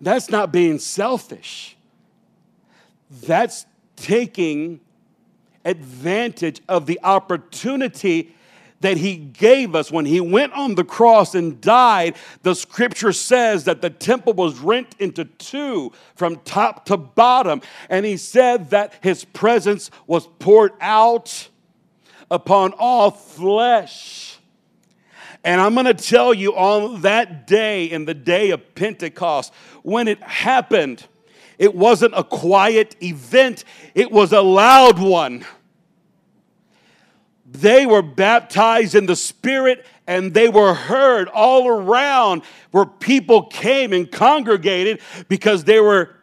That's 0.01 0.29
not 0.29 0.53
being 0.53 0.79
selfish. 0.79 1.77
That's 3.11 3.67
taking 3.97 4.81
advantage 5.65 6.61
of 6.69 6.87
the 6.87 7.01
opportunity 7.03 8.35
that 8.81 8.99
he 8.99 9.17
gave 9.17 9.75
us 9.75 9.91
when 9.91 10.05
he 10.05 10.21
went 10.21 10.53
on 10.53 10.75
the 10.75 10.85
cross 10.85 11.35
and 11.35 11.59
died. 11.59 12.17
The 12.43 12.55
scripture 12.55 13.13
says 13.13 13.65
that 13.65 13.81
the 13.81 13.89
temple 13.89 14.35
was 14.35 14.59
rent 14.59 14.95
into 14.99 15.25
two 15.25 15.93
from 16.17 16.37
top 16.45 16.85
to 16.87 16.99
bottom. 16.99 17.63
And 17.89 18.05
he 18.05 18.19
said 18.19 18.71
that 18.71 18.93
his 19.01 19.25
presence 19.25 19.91
was 20.07 20.27
poured 20.39 20.73
out 20.83 21.49
upon 22.31 22.73
all 22.79 23.11
flesh. 23.11 24.39
And 25.45 25.61
I'm 25.61 25.75
going 25.75 25.87
to 25.87 25.95
tell 25.95 26.33
you 26.33 26.55
on 26.55 27.03
that 27.03 27.47
day, 27.47 27.85
in 27.85 28.07
the 28.07 28.15
day 28.15 28.51
of 28.51 28.75
Pentecost, 28.75 29.53
when 29.83 30.09
it 30.09 30.23
happened, 30.23 31.07
it 31.59 31.75
wasn't 31.75 32.15
a 32.17 32.25
quiet 32.25 32.97
event, 33.03 33.65
it 33.95 34.11
was 34.11 34.33
a 34.33 34.41
loud 34.41 34.99
one. 34.99 35.45
They 37.47 37.87
were 37.87 38.03
baptized 38.03 38.95
in 38.95 39.07
the 39.07 39.15
Spirit 39.15 39.87
and 40.07 40.35
they 40.35 40.49
were 40.49 40.75
heard 40.75 41.29
all 41.29 41.69
around 41.69 42.43
where 42.73 42.87
people 42.87 43.45
came 43.45 43.93
and 43.93 44.11
congregated 44.11 45.01
because 45.29 45.65
they 45.65 45.79
were, 45.79 46.17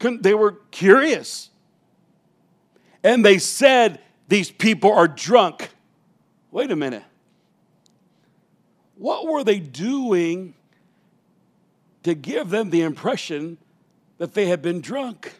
they 0.00 0.34
were 0.34 0.52
curious. 0.70 1.50
And 3.04 3.24
they 3.24 3.38
said, 3.38 4.00
These 4.28 4.50
people 4.50 4.92
are 4.92 5.08
drunk. 5.08 5.70
Wait 6.50 6.70
a 6.70 6.76
minute. 6.76 7.04
What 8.96 9.26
were 9.26 9.42
they 9.42 9.58
doing 9.58 10.54
to 12.02 12.14
give 12.14 12.50
them 12.50 12.70
the 12.70 12.82
impression 12.82 13.58
that 14.18 14.34
they 14.34 14.46
had 14.46 14.60
been 14.60 14.80
drunk? 14.80 15.34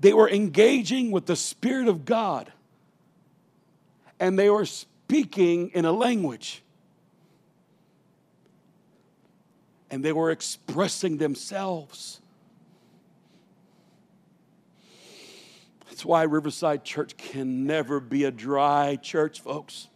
They 0.00 0.12
were 0.12 0.28
engaging 0.28 1.10
with 1.10 1.26
the 1.26 1.36
Spirit 1.36 1.88
of 1.88 2.04
God 2.04 2.52
and 4.20 4.38
they 4.38 4.50
were 4.50 4.66
speaking 4.66 5.70
in 5.70 5.86
a 5.86 5.92
language. 5.92 6.62
And 9.90 10.04
they 10.04 10.12
were 10.12 10.30
expressing 10.30 11.16
themselves. 11.16 12.20
That's 16.00 16.06
why 16.06 16.22
Riverside 16.22 16.82
Church 16.82 17.14
can 17.18 17.66
never 17.66 18.00
be 18.00 18.24
a 18.24 18.30
dry 18.30 18.96
church, 18.96 19.42
folks. 19.42 19.88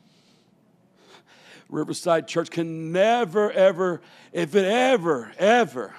Riverside 1.70 2.28
Church 2.28 2.50
can 2.50 2.92
never, 2.92 3.50
ever, 3.50 4.02
if 4.30 4.54
it 4.54 4.66
ever, 4.66 5.32
ever 5.38 5.94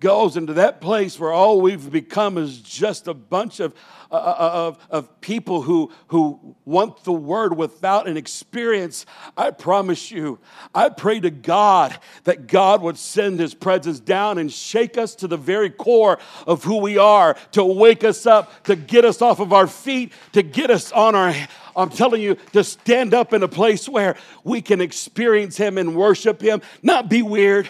goes 0.00 0.36
into 0.36 0.54
that 0.54 0.80
place 0.80 1.18
where 1.18 1.32
all 1.32 1.60
we've 1.60 1.90
become 1.90 2.36
is 2.38 2.60
just 2.60 3.08
a 3.08 3.14
bunch 3.14 3.60
of, 3.60 3.74
uh, 4.10 4.14
uh, 4.14 4.50
of, 4.52 4.78
of 4.90 5.20
people 5.20 5.62
who, 5.62 5.90
who 6.08 6.54
want 6.64 7.02
the 7.04 7.12
word 7.12 7.56
without 7.56 8.06
an 8.06 8.16
experience, 8.16 9.06
I 9.36 9.50
promise 9.50 10.10
you, 10.10 10.38
I 10.74 10.90
pray 10.90 11.20
to 11.20 11.30
God 11.30 11.98
that 12.24 12.46
God 12.46 12.82
would 12.82 12.98
send 12.98 13.40
his 13.40 13.54
presence 13.54 14.00
down 14.00 14.38
and 14.38 14.52
shake 14.52 14.98
us 14.98 15.14
to 15.16 15.28
the 15.28 15.36
very 15.36 15.70
core 15.70 16.18
of 16.46 16.62
who 16.62 16.78
we 16.78 16.98
are, 16.98 17.36
to 17.52 17.64
wake 17.64 18.04
us 18.04 18.26
up, 18.26 18.64
to 18.64 18.76
get 18.76 19.04
us 19.04 19.22
off 19.22 19.40
of 19.40 19.52
our 19.52 19.66
feet, 19.66 20.12
to 20.32 20.42
get 20.42 20.70
us 20.70 20.92
on 20.92 21.14
our 21.14 21.34
I'm 21.76 21.90
telling 21.90 22.22
you, 22.22 22.36
to 22.52 22.64
stand 22.64 23.12
up 23.12 23.34
in 23.34 23.42
a 23.42 23.48
place 23.48 23.86
where 23.86 24.16
we 24.44 24.62
can 24.62 24.80
experience 24.80 25.58
Him 25.58 25.76
and 25.76 25.94
worship 25.94 26.40
Him, 26.40 26.62
not 26.82 27.10
be 27.10 27.20
weird. 27.20 27.68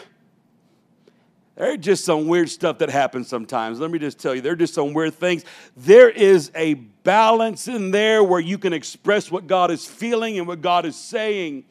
There's 1.57 1.79
just 1.79 2.05
some 2.05 2.27
weird 2.27 2.51
stuff 2.51 2.79
that 2.79 2.91
happens 2.91 3.29
sometimes. 3.29 3.81
Let 3.81 3.91
me 3.91 3.99
just 3.99 4.19
tell 4.19 4.35
you, 4.35 4.43
there 4.43 4.53
are 4.53 4.57
just 4.57 4.75
some 4.75 4.93
weird 4.93 5.15
things. 5.15 5.45
There 5.75 6.11
is 6.11 6.51
a 6.55 6.75
balance 6.75 7.67
in 7.67 7.91
there 7.91 8.23
where 8.23 8.41
you 8.41 8.59
can 8.59 8.75
express 8.75 9.31
what 9.31 9.47
God 9.47 9.71
is 9.71 9.87
feeling 9.87 10.39
and 10.39 10.47
what 10.47 10.61
God 10.61 10.85
is 10.85 10.97
saying. 10.97 11.65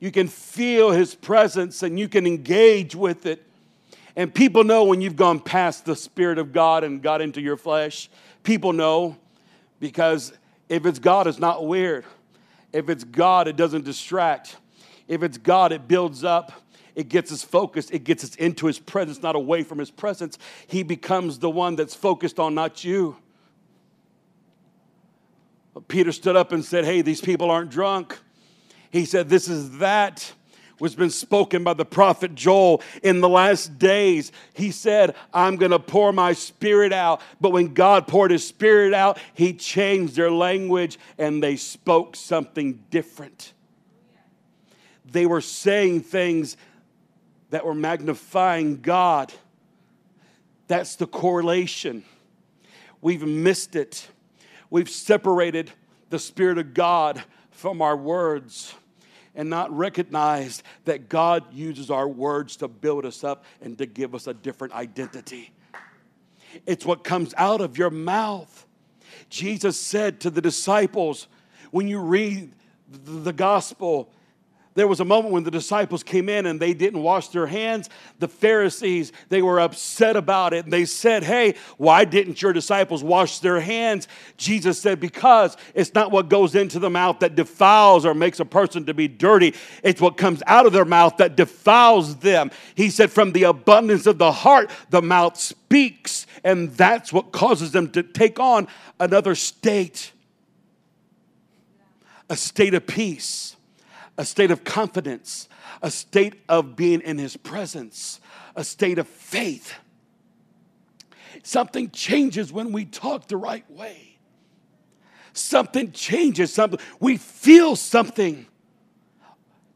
You 0.00 0.10
can 0.10 0.28
feel 0.28 0.92
His 0.92 1.14
presence 1.14 1.82
and 1.82 1.98
you 1.98 2.08
can 2.08 2.26
engage 2.26 2.94
with 2.94 3.26
it. 3.26 3.42
And 4.16 4.34
people 4.34 4.64
know 4.64 4.84
when 4.84 5.02
you've 5.02 5.16
gone 5.16 5.38
past 5.38 5.84
the 5.84 5.94
Spirit 5.94 6.38
of 6.38 6.54
God 6.54 6.84
and 6.84 7.02
got 7.02 7.20
into 7.20 7.42
your 7.42 7.58
flesh. 7.58 8.08
People 8.44 8.72
know 8.72 9.18
because 9.78 10.32
if 10.70 10.86
it's 10.86 10.98
God, 10.98 11.26
it's 11.26 11.38
not 11.38 11.66
weird. 11.66 12.06
If 12.72 12.88
it's 12.88 13.04
God, 13.04 13.46
it 13.46 13.56
doesn't 13.56 13.84
distract. 13.84 14.56
If 15.06 15.22
it's 15.22 15.36
God, 15.36 15.70
it 15.72 15.86
builds 15.86 16.24
up 16.24 16.52
it 16.96 17.10
gets 17.10 17.30
us 17.30 17.44
focused, 17.44 17.92
it 17.92 18.04
gets 18.04 18.24
us 18.24 18.34
into 18.36 18.66
his 18.66 18.78
presence, 18.78 19.22
not 19.22 19.36
away 19.36 19.62
from 19.62 19.78
his 19.78 19.90
presence. 19.90 20.38
He 20.66 20.82
becomes 20.82 21.38
the 21.38 21.50
one 21.50 21.76
that's 21.76 21.94
focused 21.94 22.40
on, 22.40 22.54
not 22.54 22.82
you. 22.82 23.16
But 25.74 25.88
Peter 25.88 26.10
stood 26.10 26.36
up 26.36 26.52
and 26.52 26.64
said, 26.64 26.86
Hey, 26.86 27.02
these 27.02 27.20
people 27.20 27.50
aren't 27.50 27.70
drunk. 27.70 28.18
He 28.90 29.04
said, 29.04 29.28
This 29.28 29.46
is 29.46 29.78
that 29.78 30.32
was 30.80 30.94
been 30.94 31.10
spoken 31.10 31.64
by 31.64 31.74
the 31.74 31.84
prophet 31.84 32.34
Joel 32.34 32.82
in 33.02 33.20
the 33.20 33.28
last 33.28 33.78
days. 33.78 34.32
He 34.54 34.70
said, 34.70 35.14
I'm 35.32 35.56
going 35.56 35.70
to 35.70 35.78
pour 35.78 36.12
my 36.12 36.32
spirit 36.32 36.92
out. 36.92 37.20
But 37.40 37.50
when 37.50 37.74
God 37.74 38.06
poured 38.06 38.30
his 38.30 38.46
spirit 38.46 38.92
out, 38.92 39.18
he 39.34 39.54
changed 39.54 40.16
their 40.16 40.30
language 40.30 40.98
and 41.18 41.42
they 41.42 41.56
spoke 41.56 42.16
something 42.16 42.84
different. 42.90 43.54
They 45.04 45.24
were 45.24 45.40
saying 45.40 46.02
things 46.02 46.56
that 47.56 47.64
were 47.64 47.74
magnifying 47.74 48.82
God. 48.82 49.32
That's 50.68 50.96
the 50.96 51.06
correlation. 51.06 52.04
We've 53.00 53.26
missed 53.26 53.74
it. 53.74 54.08
We've 54.68 54.90
separated 54.90 55.70
the 56.10 56.18
Spirit 56.18 56.58
of 56.58 56.74
God 56.74 57.24
from 57.50 57.80
our 57.80 57.96
words 57.96 58.74
and 59.34 59.48
not 59.48 59.74
recognized 59.74 60.64
that 60.84 61.08
God 61.08 61.50
uses 61.50 61.90
our 61.90 62.06
words 62.06 62.56
to 62.58 62.68
build 62.68 63.06
us 63.06 63.24
up 63.24 63.46
and 63.62 63.78
to 63.78 63.86
give 63.86 64.14
us 64.14 64.26
a 64.26 64.34
different 64.34 64.74
identity. 64.74 65.50
It's 66.66 66.84
what 66.84 67.04
comes 67.04 67.32
out 67.38 67.62
of 67.62 67.78
your 67.78 67.88
mouth. 67.88 68.66
Jesus 69.30 69.80
said 69.80 70.20
to 70.20 70.28
the 70.28 70.42
disciples, 70.42 71.26
when 71.70 71.88
you 71.88 72.00
read 72.00 72.52
the 72.86 73.32
gospel, 73.32 74.12
there 74.76 74.86
was 74.86 75.00
a 75.00 75.04
moment 75.06 75.32
when 75.32 75.42
the 75.42 75.50
disciples 75.50 76.02
came 76.02 76.28
in 76.28 76.44
and 76.44 76.60
they 76.60 76.74
didn't 76.74 77.02
wash 77.02 77.28
their 77.28 77.46
hands. 77.46 77.88
The 78.18 78.28
Pharisees, 78.28 79.10
they 79.30 79.40
were 79.40 79.58
upset 79.58 80.16
about 80.16 80.52
it. 80.52 80.64
And 80.64 80.72
they 80.72 80.84
said, 80.84 81.24
Hey, 81.24 81.54
why 81.78 82.04
didn't 82.04 82.42
your 82.42 82.52
disciples 82.52 83.02
wash 83.02 83.38
their 83.38 83.58
hands? 83.58 84.06
Jesus 84.36 84.78
said, 84.78 85.00
Because 85.00 85.56
it's 85.74 85.94
not 85.94 86.10
what 86.10 86.28
goes 86.28 86.54
into 86.54 86.78
the 86.78 86.90
mouth 86.90 87.20
that 87.20 87.34
defiles 87.34 88.04
or 88.04 88.14
makes 88.14 88.38
a 88.38 88.44
person 88.44 88.84
to 88.84 88.94
be 88.94 89.08
dirty, 89.08 89.54
it's 89.82 90.00
what 90.00 90.18
comes 90.18 90.42
out 90.46 90.66
of 90.66 90.74
their 90.74 90.84
mouth 90.84 91.16
that 91.16 91.36
defiles 91.36 92.16
them. 92.16 92.50
He 92.74 92.90
said, 92.90 93.10
From 93.10 93.32
the 93.32 93.44
abundance 93.44 94.06
of 94.06 94.18
the 94.18 94.30
heart, 94.30 94.70
the 94.90 95.00
mouth 95.00 95.38
speaks. 95.38 96.26
And 96.44 96.70
that's 96.72 97.14
what 97.14 97.32
causes 97.32 97.72
them 97.72 97.88
to 97.92 98.02
take 98.02 98.38
on 98.38 98.68
another 99.00 99.34
state 99.34 100.12
a 102.28 102.36
state 102.36 102.74
of 102.74 102.86
peace 102.86 103.55
a 104.18 104.24
state 104.24 104.50
of 104.50 104.64
confidence, 104.64 105.48
a 105.82 105.90
state 105.90 106.42
of 106.48 106.76
being 106.76 107.00
in 107.00 107.18
His 107.18 107.36
presence, 107.36 108.20
a 108.54 108.64
state 108.64 108.98
of 108.98 109.06
faith. 109.06 109.74
Something 111.42 111.90
changes 111.90 112.52
when 112.52 112.72
we 112.72 112.84
talk 112.84 113.28
the 113.28 113.36
right 113.36 113.68
way. 113.70 114.18
Something 115.32 115.92
changes, 115.92 116.52
something 116.52 116.80
we 116.98 117.18
feel 117.18 117.76
something 117.76 118.46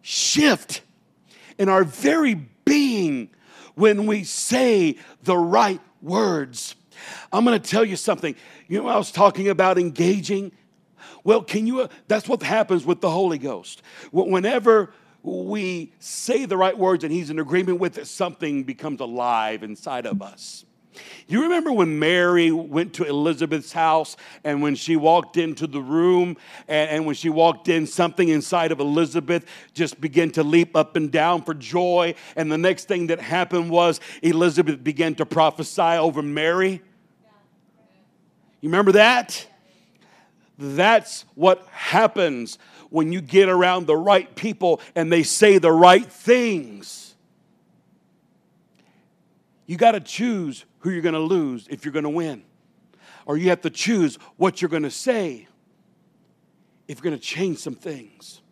shift 0.02 0.82
in 1.58 1.68
our 1.68 1.84
very 1.84 2.34
being 2.64 3.28
when 3.74 4.06
we 4.06 4.24
say 4.24 4.96
the 5.22 5.36
right 5.36 5.80
words. 6.00 6.74
I'm 7.32 7.44
going 7.44 7.60
to 7.60 7.70
tell 7.70 7.84
you 7.84 7.96
something. 7.96 8.34
You 8.68 8.82
know, 8.82 8.88
I 8.88 8.96
was 8.96 9.12
talking 9.12 9.48
about 9.48 9.78
engaging 9.78 10.52
well, 11.24 11.42
can 11.42 11.66
you? 11.66 11.82
Uh, 11.82 11.88
that's 12.08 12.28
what 12.28 12.42
happens 12.42 12.84
with 12.84 13.00
the 13.00 13.10
Holy 13.10 13.38
Ghost. 13.38 13.82
Whenever 14.12 14.92
we 15.22 15.92
say 15.98 16.44
the 16.46 16.56
right 16.56 16.76
words 16.76 17.04
and 17.04 17.12
He's 17.12 17.30
in 17.30 17.38
agreement 17.38 17.78
with 17.78 17.98
it, 17.98 18.06
something 18.06 18.64
becomes 18.64 19.00
alive 19.00 19.62
inside 19.62 20.06
of 20.06 20.22
us. 20.22 20.64
You 21.28 21.42
remember 21.42 21.72
when 21.72 21.98
Mary 21.98 22.50
went 22.50 22.94
to 22.94 23.04
Elizabeth's 23.04 23.72
house 23.72 24.16
and 24.42 24.60
when 24.62 24.74
she 24.74 24.96
walked 24.96 25.36
into 25.36 25.66
the 25.66 25.80
room 25.80 26.36
and, 26.66 26.90
and, 26.90 27.06
when 27.06 27.14
she 27.14 27.28
walked 27.28 27.68
in, 27.68 27.86
something 27.86 28.28
inside 28.28 28.72
of 28.72 28.80
Elizabeth 28.80 29.46
just 29.72 30.00
began 30.00 30.30
to 30.32 30.42
leap 30.42 30.76
up 30.76 30.96
and 30.96 31.10
down 31.10 31.42
for 31.42 31.54
joy. 31.54 32.14
And 32.34 32.50
the 32.50 32.58
next 32.58 32.88
thing 32.88 33.06
that 33.08 33.20
happened 33.20 33.70
was 33.70 34.00
Elizabeth 34.22 34.82
began 34.82 35.14
to 35.16 35.26
prophesy 35.26 35.80
over 35.82 36.22
Mary. 36.22 36.82
You 38.60 38.68
remember 38.68 38.92
that? 38.92 39.46
That's 40.60 41.24
what 41.34 41.66
happens 41.70 42.58
when 42.90 43.12
you 43.12 43.22
get 43.22 43.48
around 43.48 43.86
the 43.86 43.96
right 43.96 44.32
people 44.36 44.82
and 44.94 45.10
they 45.10 45.22
say 45.22 45.56
the 45.56 45.72
right 45.72 46.04
things. 46.04 47.14
You 49.66 49.78
got 49.78 49.92
to 49.92 50.00
choose 50.00 50.66
who 50.80 50.90
you're 50.90 51.00
going 51.00 51.14
to 51.14 51.18
lose 51.18 51.66
if 51.70 51.84
you're 51.84 51.92
going 51.92 52.04
to 52.04 52.10
win. 52.10 52.42
Or 53.24 53.38
you 53.38 53.48
have 53.48 53.62
to 53.62 53.70
choose 53.70 54.16
what 54.36 54.60
you're 54.60 54.68
going 54.68 54.82
to 54.82 54.90
say 54.90 55.48
if 56.88 56.98
you're 56.98 57.10
going 57.10 57.18
to 57.18 57.24
change 57.24 57.58
some 57.58 57.74
things. 57.74 58.42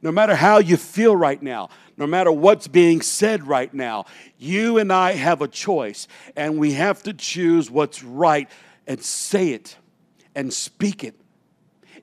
No 0.00 0.12
matter 0.12 0.36
how 0.36 0.58
you 0.58 0.76
feel 0.76 1.16
right 1.16 1.42
now, 1.42 1.70
no 1.96 2.06
matter 2.06 2.30
what's 2.30 2.68
being 2.68 3.00
said 3.00 3.48
right 3.48 3.72
now, 3.72 4.04
you 4.38 4.78
and 4.78 4.92
I 4.92 5.12
have 5.12 5.42
a 5.42 5.48
choice, 5.48 6.06
and 6.36 6.58
we 6.58 6.72
have 6.72 7.02
to 7.04 7.12
choose 7.12 7.70
what's 7.70 8.02
right 8.02 8.48
and 8.86 9.00
say 9.02 9.50
it 9.50 9.76
and 10.34 10.52
speak 10.52 11.02
it 11.04 11.21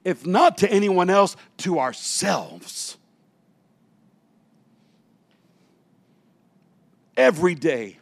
if 0.03 0.25
not 0.25 0.57
to 0.59 0.71
anyone 0.71 1.09
else, 1.09 1.35
to 1.57 1.79
ourselves. 1.79 2.97
Every 7.15 7.55
day. 7.55 7.98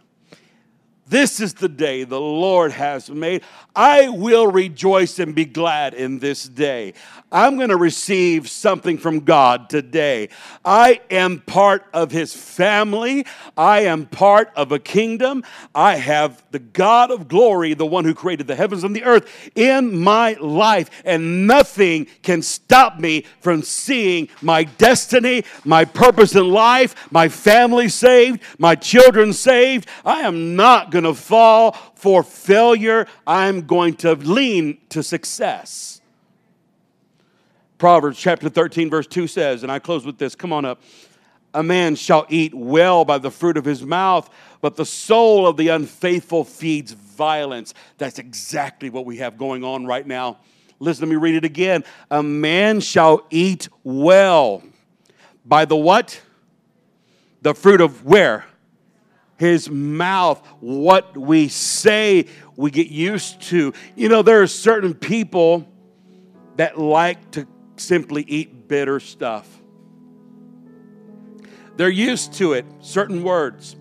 This 1.10 1.40
is 1.40 1.54
the 1.54 1.70
day 1.70 2.04
the 2.04 2.20
Lord 2.20 2.74
has 2.74 3.10
made. 3.10 3.44
I 3.74 4.10
will 4.10 4.52
rejoice 4.52 5.20
and 5.20 5.34
be 5.34 5.46
glad 5.46 5.94
in 5.94 6.20
this 6.20 6.44
day. 6.44 6.96
I'm 7.32 7.56
going 7.56 7.70
to 7.70 7.78
receive 7.78 8.50
something 8.50 8.98
from 8.98 9.22
God 9.22 9.70
today. 9.70 10.30
I 10.66 11.00
am 11.10 11.40
part 11.40 11.86
of 11.94 12.12
His 12.12 12.34
family. 12.34 13.26
I 13.56 13.82
am 13.82 14.06
part 14.06 14.52
of 14.56 14.72
a 14.72 14.80
kingdom. 14.80 15.44
I 15.74 15.96
have 15.96 16.44
the 16.52 16.60
God 16.60 17.12
of 17.12 17.28
glory, 17.28 17.74
the 17.74 17.86
one 17.86 18.04
who 18.04 18.14
created 18.14 18.48
the 18.48 18.56
heavens 18.56 18.84
and 18.84 18.96
the 18.96 19.04
earth, 19.04 19.30
in 19.56 19.98
my 20.00 20.34
life. 20.42 20.90
And 21.06 21.48
nothing 21.48 22.08
can 22.22 22.42
stop 22.42 23.00
me 23.00 23.26
from 23.40 23.62
seeing 23.62 24.28
my 24.42 24.64
destiny, 24.64 25.46
my 25.64 25.86
purpose 25.86 26.36
in 26.36 26.50
life, 26.50 27.12
my 27.12 27.30
family 27.30 27.88
saved, 27.88 28.42
my 28.58 28.76
children 28.76 29.32
saved. 29.32 29.88
I 30.04 30.22
am 30.22 30.56
not 30.56 30.92
going 31.02 31.14
to 31.14 31.20
fall 31.20 31.74
for 31.96 32.24
failure. 32.24 33.06
I'm 33.26 33.68
going 33.68 33.96
to 33.98 34.16
lean 34.16 34.80
to 34.90 35.04
success. 35.04 36.02
Proverbs 37.78 38.18
chapter 38.18 38.50
13, 38.50 38.90
verse 38.90 39.06
2 39.06 39.28
says, 39.28 39.62
and 39.62 39.72
I 39.72 39.78
close 39.78 40.06
with 40.06 40.18
this 40.18 40.34
come 40.34 40.52
on 40.52 40.66
up. 40.66 40.82
A 41.54 41.62
man 41.62 41.96
shall 41.96 42.26
eat 42.30 42.54
well 42.54 43.06
by 43.06 43.20
the 43.20 43.30
fruit 43.30 43.58
of 43.58 43.66
his 43.66 43.84
mouth, 43.84 44.30
but 44.62 44.76
the 44.76 44.86
soul 44.86 45.48
of 45.48 45.58
the 45.58 45.70
unfaithful 45.70 46.44
feeds 46.44 46.92
violence. 46.92 47.74
That's 47.98 48.18
exactly 48.18 48.90
what 48.90 49.06
we 49.06 49.18
have 49.18 49.38
going 49.38 49.64
on 49.64 49.86
right 49.86 50.06
now. 50.06 50.40
Listen, 50.80 51.08
let 51.08 51.12
me 51.12 51.16
read 51.16 51.36
it 51.36 51.46
again. 51.46 51.84
A 52.10 52.22
man 52.24 52.80
shall 52.80 53.26
eat 53.30 53.70
well 53.84 54.64
by 55.46 55.66
the 55.66 55.76
what? 55.76 56.22
The 57.44 57.54
fruit 57.54 57.82
of 57.82 58.04
where? 58.06 58.46
His 59.38 59.70
mouth. 59.70 60.46
What 60.60 61.16
we 61.16 61.48
say, 61.48 62.26
we 62.56 62.72
get 62.72 62.88
used 62.88 63.42
to. 63.44 63.74
You 63.96 64.10
know, 64.10 64.22
there 64.22 64.42
are 64.42 64.48
certain 64.48 64.94
people 64.94 65.68
that 66.58 66.80
like 66.80 67.32
to 67.32 67.48
simply 67.76 68.24
eat 68.24 68.68
bitter 68.68 69.00
stuff. 69.00 69.48
They're 71.78 71.90
used 71.90 72.34
to 72.34 72.54
it, 72.54 72.66
certain 72.80 73.22
words, 73.22 73.76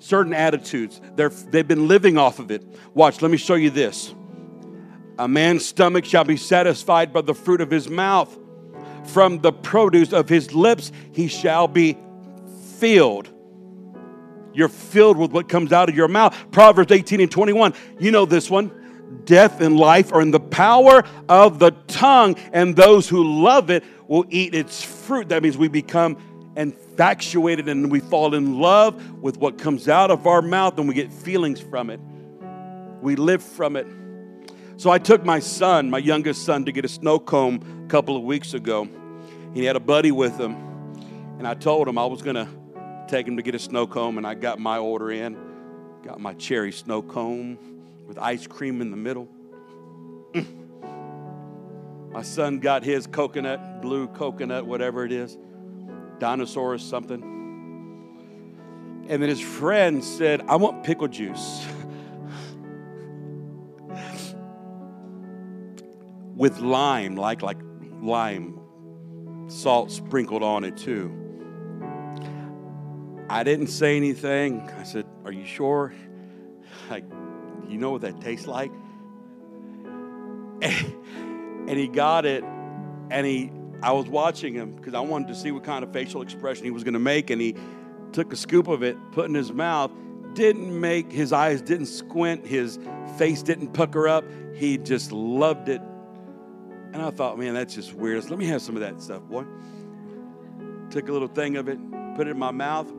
certain 0.00 0.34
attitudes. 0.34 1.00
They're, 1.14 1.28
they've 1.28 1.66
been 1.66 1.86
living 1.86 2.18
off 2.18 2.40
of 2.40 2.50
it. 2.50 2.64
Watch, 2.92 3.22
let 3.22 3.30
me 3.30 3.36
show 3.36 3.54
you 3.54 3.70
this. 3.70 4.12
A 5.18 5.28
man's 5.28 5.64
stomach 5.64 6.04
shall 6.04 6.24
be 6.24 6.36
satisfied 6.36 7.12
by 7.12 7.20
the 7.20 7.34
fruit 7.34 7.60
of 7.60 7.70
his 7.70 7.88
mouth. 7.88 8.36
From 9.04 9.38
the 9.40 9.52
produce 9.52 10.12
of 10.12 10.28
his 10.28 10.52
lips 10.52 10.90
he 11.12 11.28
shall 11.28 11.68
be 11.68 11.96
filled. 12.78 13.28
You're 14.52 14.68
filled 14.68 15.16
with 15.16 15.32
what 15.32 15.48
comes 15.48 15.72
out 15.72 15.88
of 15.88 15.94
your 15.94 16.08
mouth. 16.08 16.36
Proverbs 16.50 16.92
18 16.92 17.20
and 17.20 17.30
21. 17.30 17.74
You 17.98 18.10
know 18.10 18.26
this 18.26 18.50
one. 18.50 18.72
Death 19.24 19.60
and 19.60 19.76
life 19.76 20.12
are 20.12 20.20
in 20.20 20.30
the 20.30 20.40
power 20.40 21.04
of 21.28 21.58
the 21.58 21.72
tongue, 21.88 22.36
and 22.52 22.76
those 22.76 23.08
who 23.08 23.42
love 23.42 23.70
it 23.70 23.84
will 24.08 24.24
eat 24.28 24.54
its 24.54 24.82
fruit. 24.82 25.28
That 25.28 25.42
means 25.42 25.58
we 25.58 25.68
become 25.68 26.16
infatuated 26.56 27.68
and 27.68 27.90
we 27.90 28.00
fall 28.00 28.34
in 28.34 28.58
love 28.58 29.22
with 29.22 29.36
what 29.38 29.58
comes 29.58 29.88
out 29.88 30.10
of 30.10 30.26
our 30.26 30.42
mouth 30.42 30.78
and 30.78 30.88
we 30.88 30.94
get 30.94 31.12
feelings 31.12 31.60
from 31.60 31.90
it. 31.90 32.00
We 33.00 33.16
live 33.16 33.42
from 33.42 33.76
it. 33.76 33.86
So 34.76 34.90
I 34.90 34.98
took 34.98 35.24
my 35.24 35.38
son, 35.38 35.90
my 35.90 35.98
youngest 35.98 36.44
son, 36.44 36.64
to 36.64 36.72
get 36.72 36.84
a 36.84 36.88
snow 36.88 37.18
cone 37.18 37.84
a 37.84 37.88
couple 37.88 38.16
of 38.16 38.22
weeks 38.22 38.54
ago. 38.54 38.88
He 39.54 39.64
had 39.64 39.76
a 39.76 39.80
buddy 39.80 40.10
with 40.10 40.38
him, 40.38 40.54
and 41.38 41.46
I 41.46 41.54
told 41.54 41.86
him 41.86 41.98
I 41.98 42.06
was 42.06 42.22
going 42.22 42.36
to 42.36 42.48
take 43.10 43.26
him 43.26 43.36
to 43.36 43.42
get 43.42 43.54
a 43.56 43.58
snow 43.58 43.86
cone, 43.86 44.16
and 44.16 44.26
I 44.26 44.34
got 44.34 44.58
my 44.60 44.78
order 44.78 45.10
in. 45.10 45.36
Got 46.04 46.20
my 46.20 46.32
cherry 46.34 46.72
snow 46.72 47.02
cone 47.02 47.58
with 48.06 48.18
ice 48.18 48.46
cream 48.46 48.80
in 48.80 48.90
the 48.90 48.96
middle. 48.96 49.28
Mm. 50.32 52.12
My 52.12 52.22
son 52.22 52.60
got 52.60 52.82
his 52.84 53.06
coconut, 53.06 53.82
blue 53.82 54.06
coconut, 54.08 54.66
whatever 54.66 55.04
it 55.04 55.12
is, 55.12 55.36
dinosaur 56.18 56.72
or 56.74 56.78
something. 56.78 57.22
And 59.08 59.20
then 59.22 59.28
his 59.28 59.40
friend 59.40 60.04
said, 60.04 60.42
I 60.42 60.56
want 60.56 60.84
pickle 60.84 61.08
juice. 61.08 61.66
with 66.36 66.58
lime, 66.60 67.16
like 67.16 67.42
like 67.42 67.58
lime, 68.00 68.58
salt 69.48 69.90
sprinkled 69.90 70.42
on 70.42 70.64
it 70.64 70.76
too. 70.76 71.29
I 73.30 73.44
didn't 73.44 73.68
say 73.68 73.96
anything. 73.96 74.68
I 74.76 74.82
said, 74.82 75.06
Are 75.24 75.30
you 75.30 75.44
sure? 75.44 75.94
Like, 76.90 77.04
you 77.68 77.78
know 77.78 77.92
what 77.92 78.00
that 78.02 78.20
tastes 78.20 78.46
like? 78.46 78.72
And 81.68 81.78
he 81.78 81.86
got 81.86 82.26
it, 82.26 82.42
and 83.12 83.24
he 83.24 83.52
I 83.80 83.92
was 83.92 84.08
watching 84.08 84.54
him 84.54 84.74
because 84.74 84.92
I 84.92 85.00
wanted 85.00 85.28
to 85.28 85.36
see 85.36 85.52
what 85.52 85.62
kind 85.62 85.84
of 85.84 85.92
facial 85.92 86.20
expression 86.20 86.64
he 86.64 86.72
was 86.72 86.82
going 86.82 86.94
to 86.94 86.98
make, 86.98 87.30
and 87.30 87.40
he 87.40 87.54
took 88.10 88.32
a 88.32 88.36
scoop 88.36 88.66
of 88.66 88.82
it, 88.82 88.96
put 89.12 89.26
it 89.26 89.28
in 89.28 89.34
his 89.34 89.52
mouth, 89.52 89.92
didn't 90.32 90.80
make 90.80 91.12
his 91.12 91.32
eyes 91.32 91.62
didn't 91.62 91.86
squint, 91.86 92.44
his 92.44 92.80
face 93.18 93.44
didn't 93.44 93.72
pucker 93.72 94.08
up. 94.08 94.24
He 94.56 94.78
just 94.78 95.12
loved 95.12 95.68
it. 95.68 95.80
And 96.92 97.00
I 97.00 97.10
thought, 97.10 97.38
man, 97.38 97.54
that's 97.54 97.74
just 97.74 97.94
weird. 97.94 98.28
Let 98.28 98.38
me 98.38 98.46
have 98.46 98.62
some 98.62 98.74
of 98.74 98.80
that 98.80 99.00
stuff, 99.00 99.22
boy. 99.22 99.44
Took 100.90 101.08
a 101.08 101.12
little 101.12 101.28
thing 101.28 101.56
of 101.56 101.68
it, 101.68 101.78
put 102.16 102.26
it 102.26 102.30
in 102.30 102.38
my 102.38 102.50
mouth. 102.50 102.90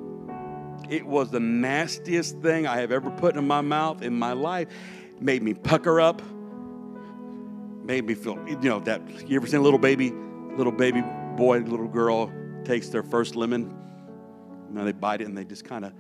It 0.90 1.06
was 1.06 1.32
the 1.32 1.40
nastiest 1.40 2.40
thing 2.40 2.68
I 2.68 2.78
have 2.78 2.92
ever 2.92 3.10
put 3.12 3.36
in 3.36 3.48
my 3.48 3.62
mouth 3.62 4.02
in 4.02 4.14
my 4.14 4.34
life. 4.34 4.68
Made 5.20 5.44
me 5.44 5.54
pucker 5.54 6.02
up. 6.02 6.22
Made 7.84 8.06
me 8.06 8.14
feel, 8.14 8.38
you 8.48 8.58
know, 8.58 8.80
that 8.82 9.02
you 9.28 9.36
ever 9.36 9.48
seen 9.48 9.60
a 9.60 9.64
little 9.64 9.80
baby, 9.80 10.12
little 10.56 10.72
baby 10.72 11.02
boy, 11.36 11.60
little 11.60 11.88
girl 11.88 12.32
takes 12.64 12.90
their 12.90 13.04
first 13.04 13.36
lemon? 13.36 13.76
Now 14.70 14.84
they 14.84 14.92
bite 14.92 15.22
it 15.22 15.28
and 15.28 15.38
they 15.38 15.46
just 15.46 15.66
kind 15.66 15.86
of 15.86 15.94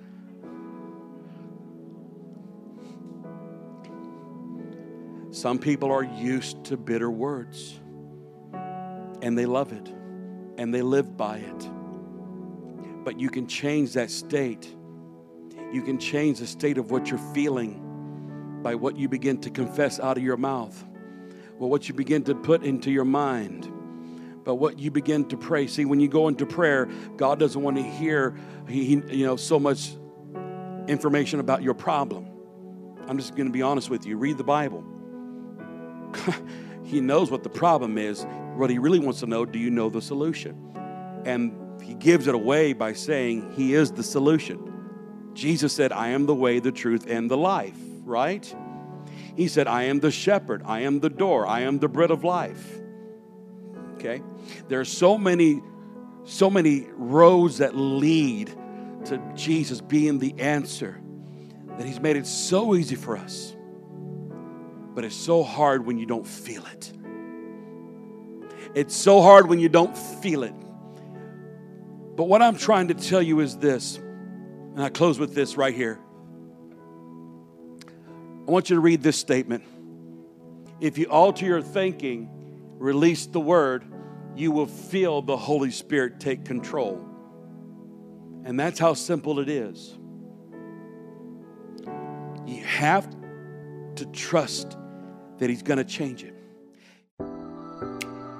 Some 5.31 5.59
people 5.59 5.89
are 5.91 6.03
used 6.03 6.65
to 6.65 6.77
bitter 6.77 7.09
words 7.09 7.79
and 9.21 9.37
they 9.37 9.45
love 9.45 9.71
it 9.71 9.87
and 10.57 10.73
they 10.73 10.81
live 10.81 11.15
by 11.15 11.37
it. 11.37 11.69
But 13.03 13.19
you 13.19 13.29
can 13.29 13.47
change 13.47 13.93
that 13.93 14.11
state 14.11 14.75
you 15.71 15.81
can 15.81 15.97
change 15.97 16.39
the 16.39 16.47
state 16.47 16.77
of 16.77 16.91
what 16.91 17.09
you're 17.09 17.33
feeling 17.33 18.59
by 18.61 18.75
what 18.75 18.97
you 18.97 19.07
begin 19.07 19.39
to 19.41 19.49
confess 19.49 19.99
out 19.99 20.17
of 20.17 20.23
your 20.23 20.37
mouth, 20.37 20.83
or 21.57 21.69
what 21.69 21.87
you 21.87 21.95
begin 21.95 22.23
to 22.25 22.35
put 22.35 22.63
into 22.63 22.91
your 22.91 23.05
mind, 23.05 23.71
but 24.43 24.55
what 24.55 24.79
you 24.79 24.91
begin 24.91 25.25
to 25.29 25.37
pray. 25.37 25.67
See, 25.67 25.85
when 25.85 25.99
you 25.99 26.09
go 26.09 26.27
into 26.27 26.45
prayer, 26.45 26.89
God 27.15 27.39
doesn't 27.39 27.61
want 27.61 27.77
to 27.77 27.83
hear 27.83 28.35
he, 28.67 29.01
you 29.09 29.25
know 29.25 29.37
so 29.37 29.59
much 29.59 29.91
information 30.87 31.39
about 31.39 31.63
your 31.63 31.73
problem. 31.73 32.27
I'm 33.07 33.17
just 33.17 33.35
going 33.35 33.47
to 33.47 33.53
be 33.53 33.61
honest 33.61 33.89
with 33.89 34.05
you. 34.05 34.17
Read 34.17 34.37
the 34.37 34.43
Bible. 34.43 34.83
he 36.83 36.99
knows 36.99 37.31
what 37.31 37.43
the 37.43 37.49
problem 37.49 37.97
is. 37.97 38.25
What 38.55 38.69
he 38.69 38.77
really 38.77 38.99
wants 38.99 39.21
to 39.21 39.25
know, 39.25 39.45
do 39.45 39.57
you 39.57 39.69
know 39.69 39.89
the 39.89 40.01
solution? 40.01 40.57
And 41.25 41.55
he 41.81 41.93
gives 41.93 42.27
it 42.27 42.35
away 42.35 42.73
by 42.73 42.93
saying 42.93 43.53
he 43.55 43.73
is 43.73 43.91
the 43.91 44.03
solution. 44.03 44.71
Jesus 45.33 45.73
said, 45.73 45.91
I 45.91 46.09
am 46.09 46.25
the 46.25 46.35
way, 46.35 46.59
the 46.59 46.71
truth, 46.71 47.05
and 47.07 47.29
the 47.29 47.37
life, 47.37 47.77
right? 48.03 48.55
He 49.35 49.47
said, 49.47 49.67
I 49.67 49.83
am 49.83 49.99
the 49.99 50.11
shepherd, 50.11 50.61
I 50.65 50.81
am 50.81 50.99
the 50.99 51.09
door, 51.09 51.47
I 51.47 51.61
am 51.61 51.79
the 51.79 51.87
bread 51.87 52.11
of 52.11 52.23
life. 52.23 52.81
Okay? 53.95 54.21
There 54.67 54.79
are 54.79 54.85
so 54.85 55.17
many, 55.17 55.61
so 56.23 56.49
many 56.49 56.87
roads 56.93 57.59
that 57.59 57.75
lead 57.75 58.47
to 59.05 59.21
Jesus 59.35 59.81
being 59.81 60.19
the 60.19 60.39
answer 60.39 61.01
that 61.77 61.85
He's 61.87 61.99
made 61.99 62.17
it 62.17 62.27
so 62.27 62.75
easy 62.75 62.95
for 62.95 63.17
us. 63.17 63.55
But 64.93 65.05
it's 65.05 65.15
so 65.15 65.43
hard 65.43 65.85
when 65.85 65.97
you 65.97 66.05
don't 66.05 66.27
feel 66.27 66.65
it. 66.65 66.91
It's 68.75 68.95
so 68.95 69.21
hard 69.21 69.47
when 69.47 69.59
you 69.59 69.69
don't 69.69 69.97
feel 69.97 70.43
it. 70.43 70.53
But 72.15 72.25
what 72.25 72.41
I'm 72.41 72.57
trying 72.57 72.89
to 72.89 72.93
tell 72.93 73.21
you 73.21 73.39
is 73.39 73.57
this 73.57 73.99
and 74.75 74.81
I 74.81 74.89
close 74.89 75.19
with 75.19 75.35
this 75.35 75.57
right 75.57 75.75
here. 75.75 75.99
I 78.47 78.51
want 78.51 78.69
you 78.69 78.75
to 78.75 78.79
read 78.79 79.03
this 79.03 79.17
statement. 79.17 79.63
If 80.79 80.97
you 80.97 81.05
alter 81.05 81.45
your 81.45 81.61
thinking, 81.61 82.29
release 82.77 83.25
the 83.27 83.39
word, 83.39 83.85
you 84.35 84.51
will 84.51 84.65
feel 84.65 85.21
the 85.21 85.37
Holy 85.37 85.71
Spirit 85.71 86.19
take 86.19 86.45
control. 86.45 87.05
And 88.45 88.59
that's 88.59 88.79
how 88.79 88.93
simple 88.93 89.39
it 89.39 89.49
is. 89.49 89.97
You 92.47 92.63
have 92.63 93.07
to 93.95 94.05
trust 94.07 94.77
that 95.37 95.49
He's 95.49 95.61
going 95.61 95.77
to 95.77 95.83
change 95.83 96.23
it. 96.23 96.35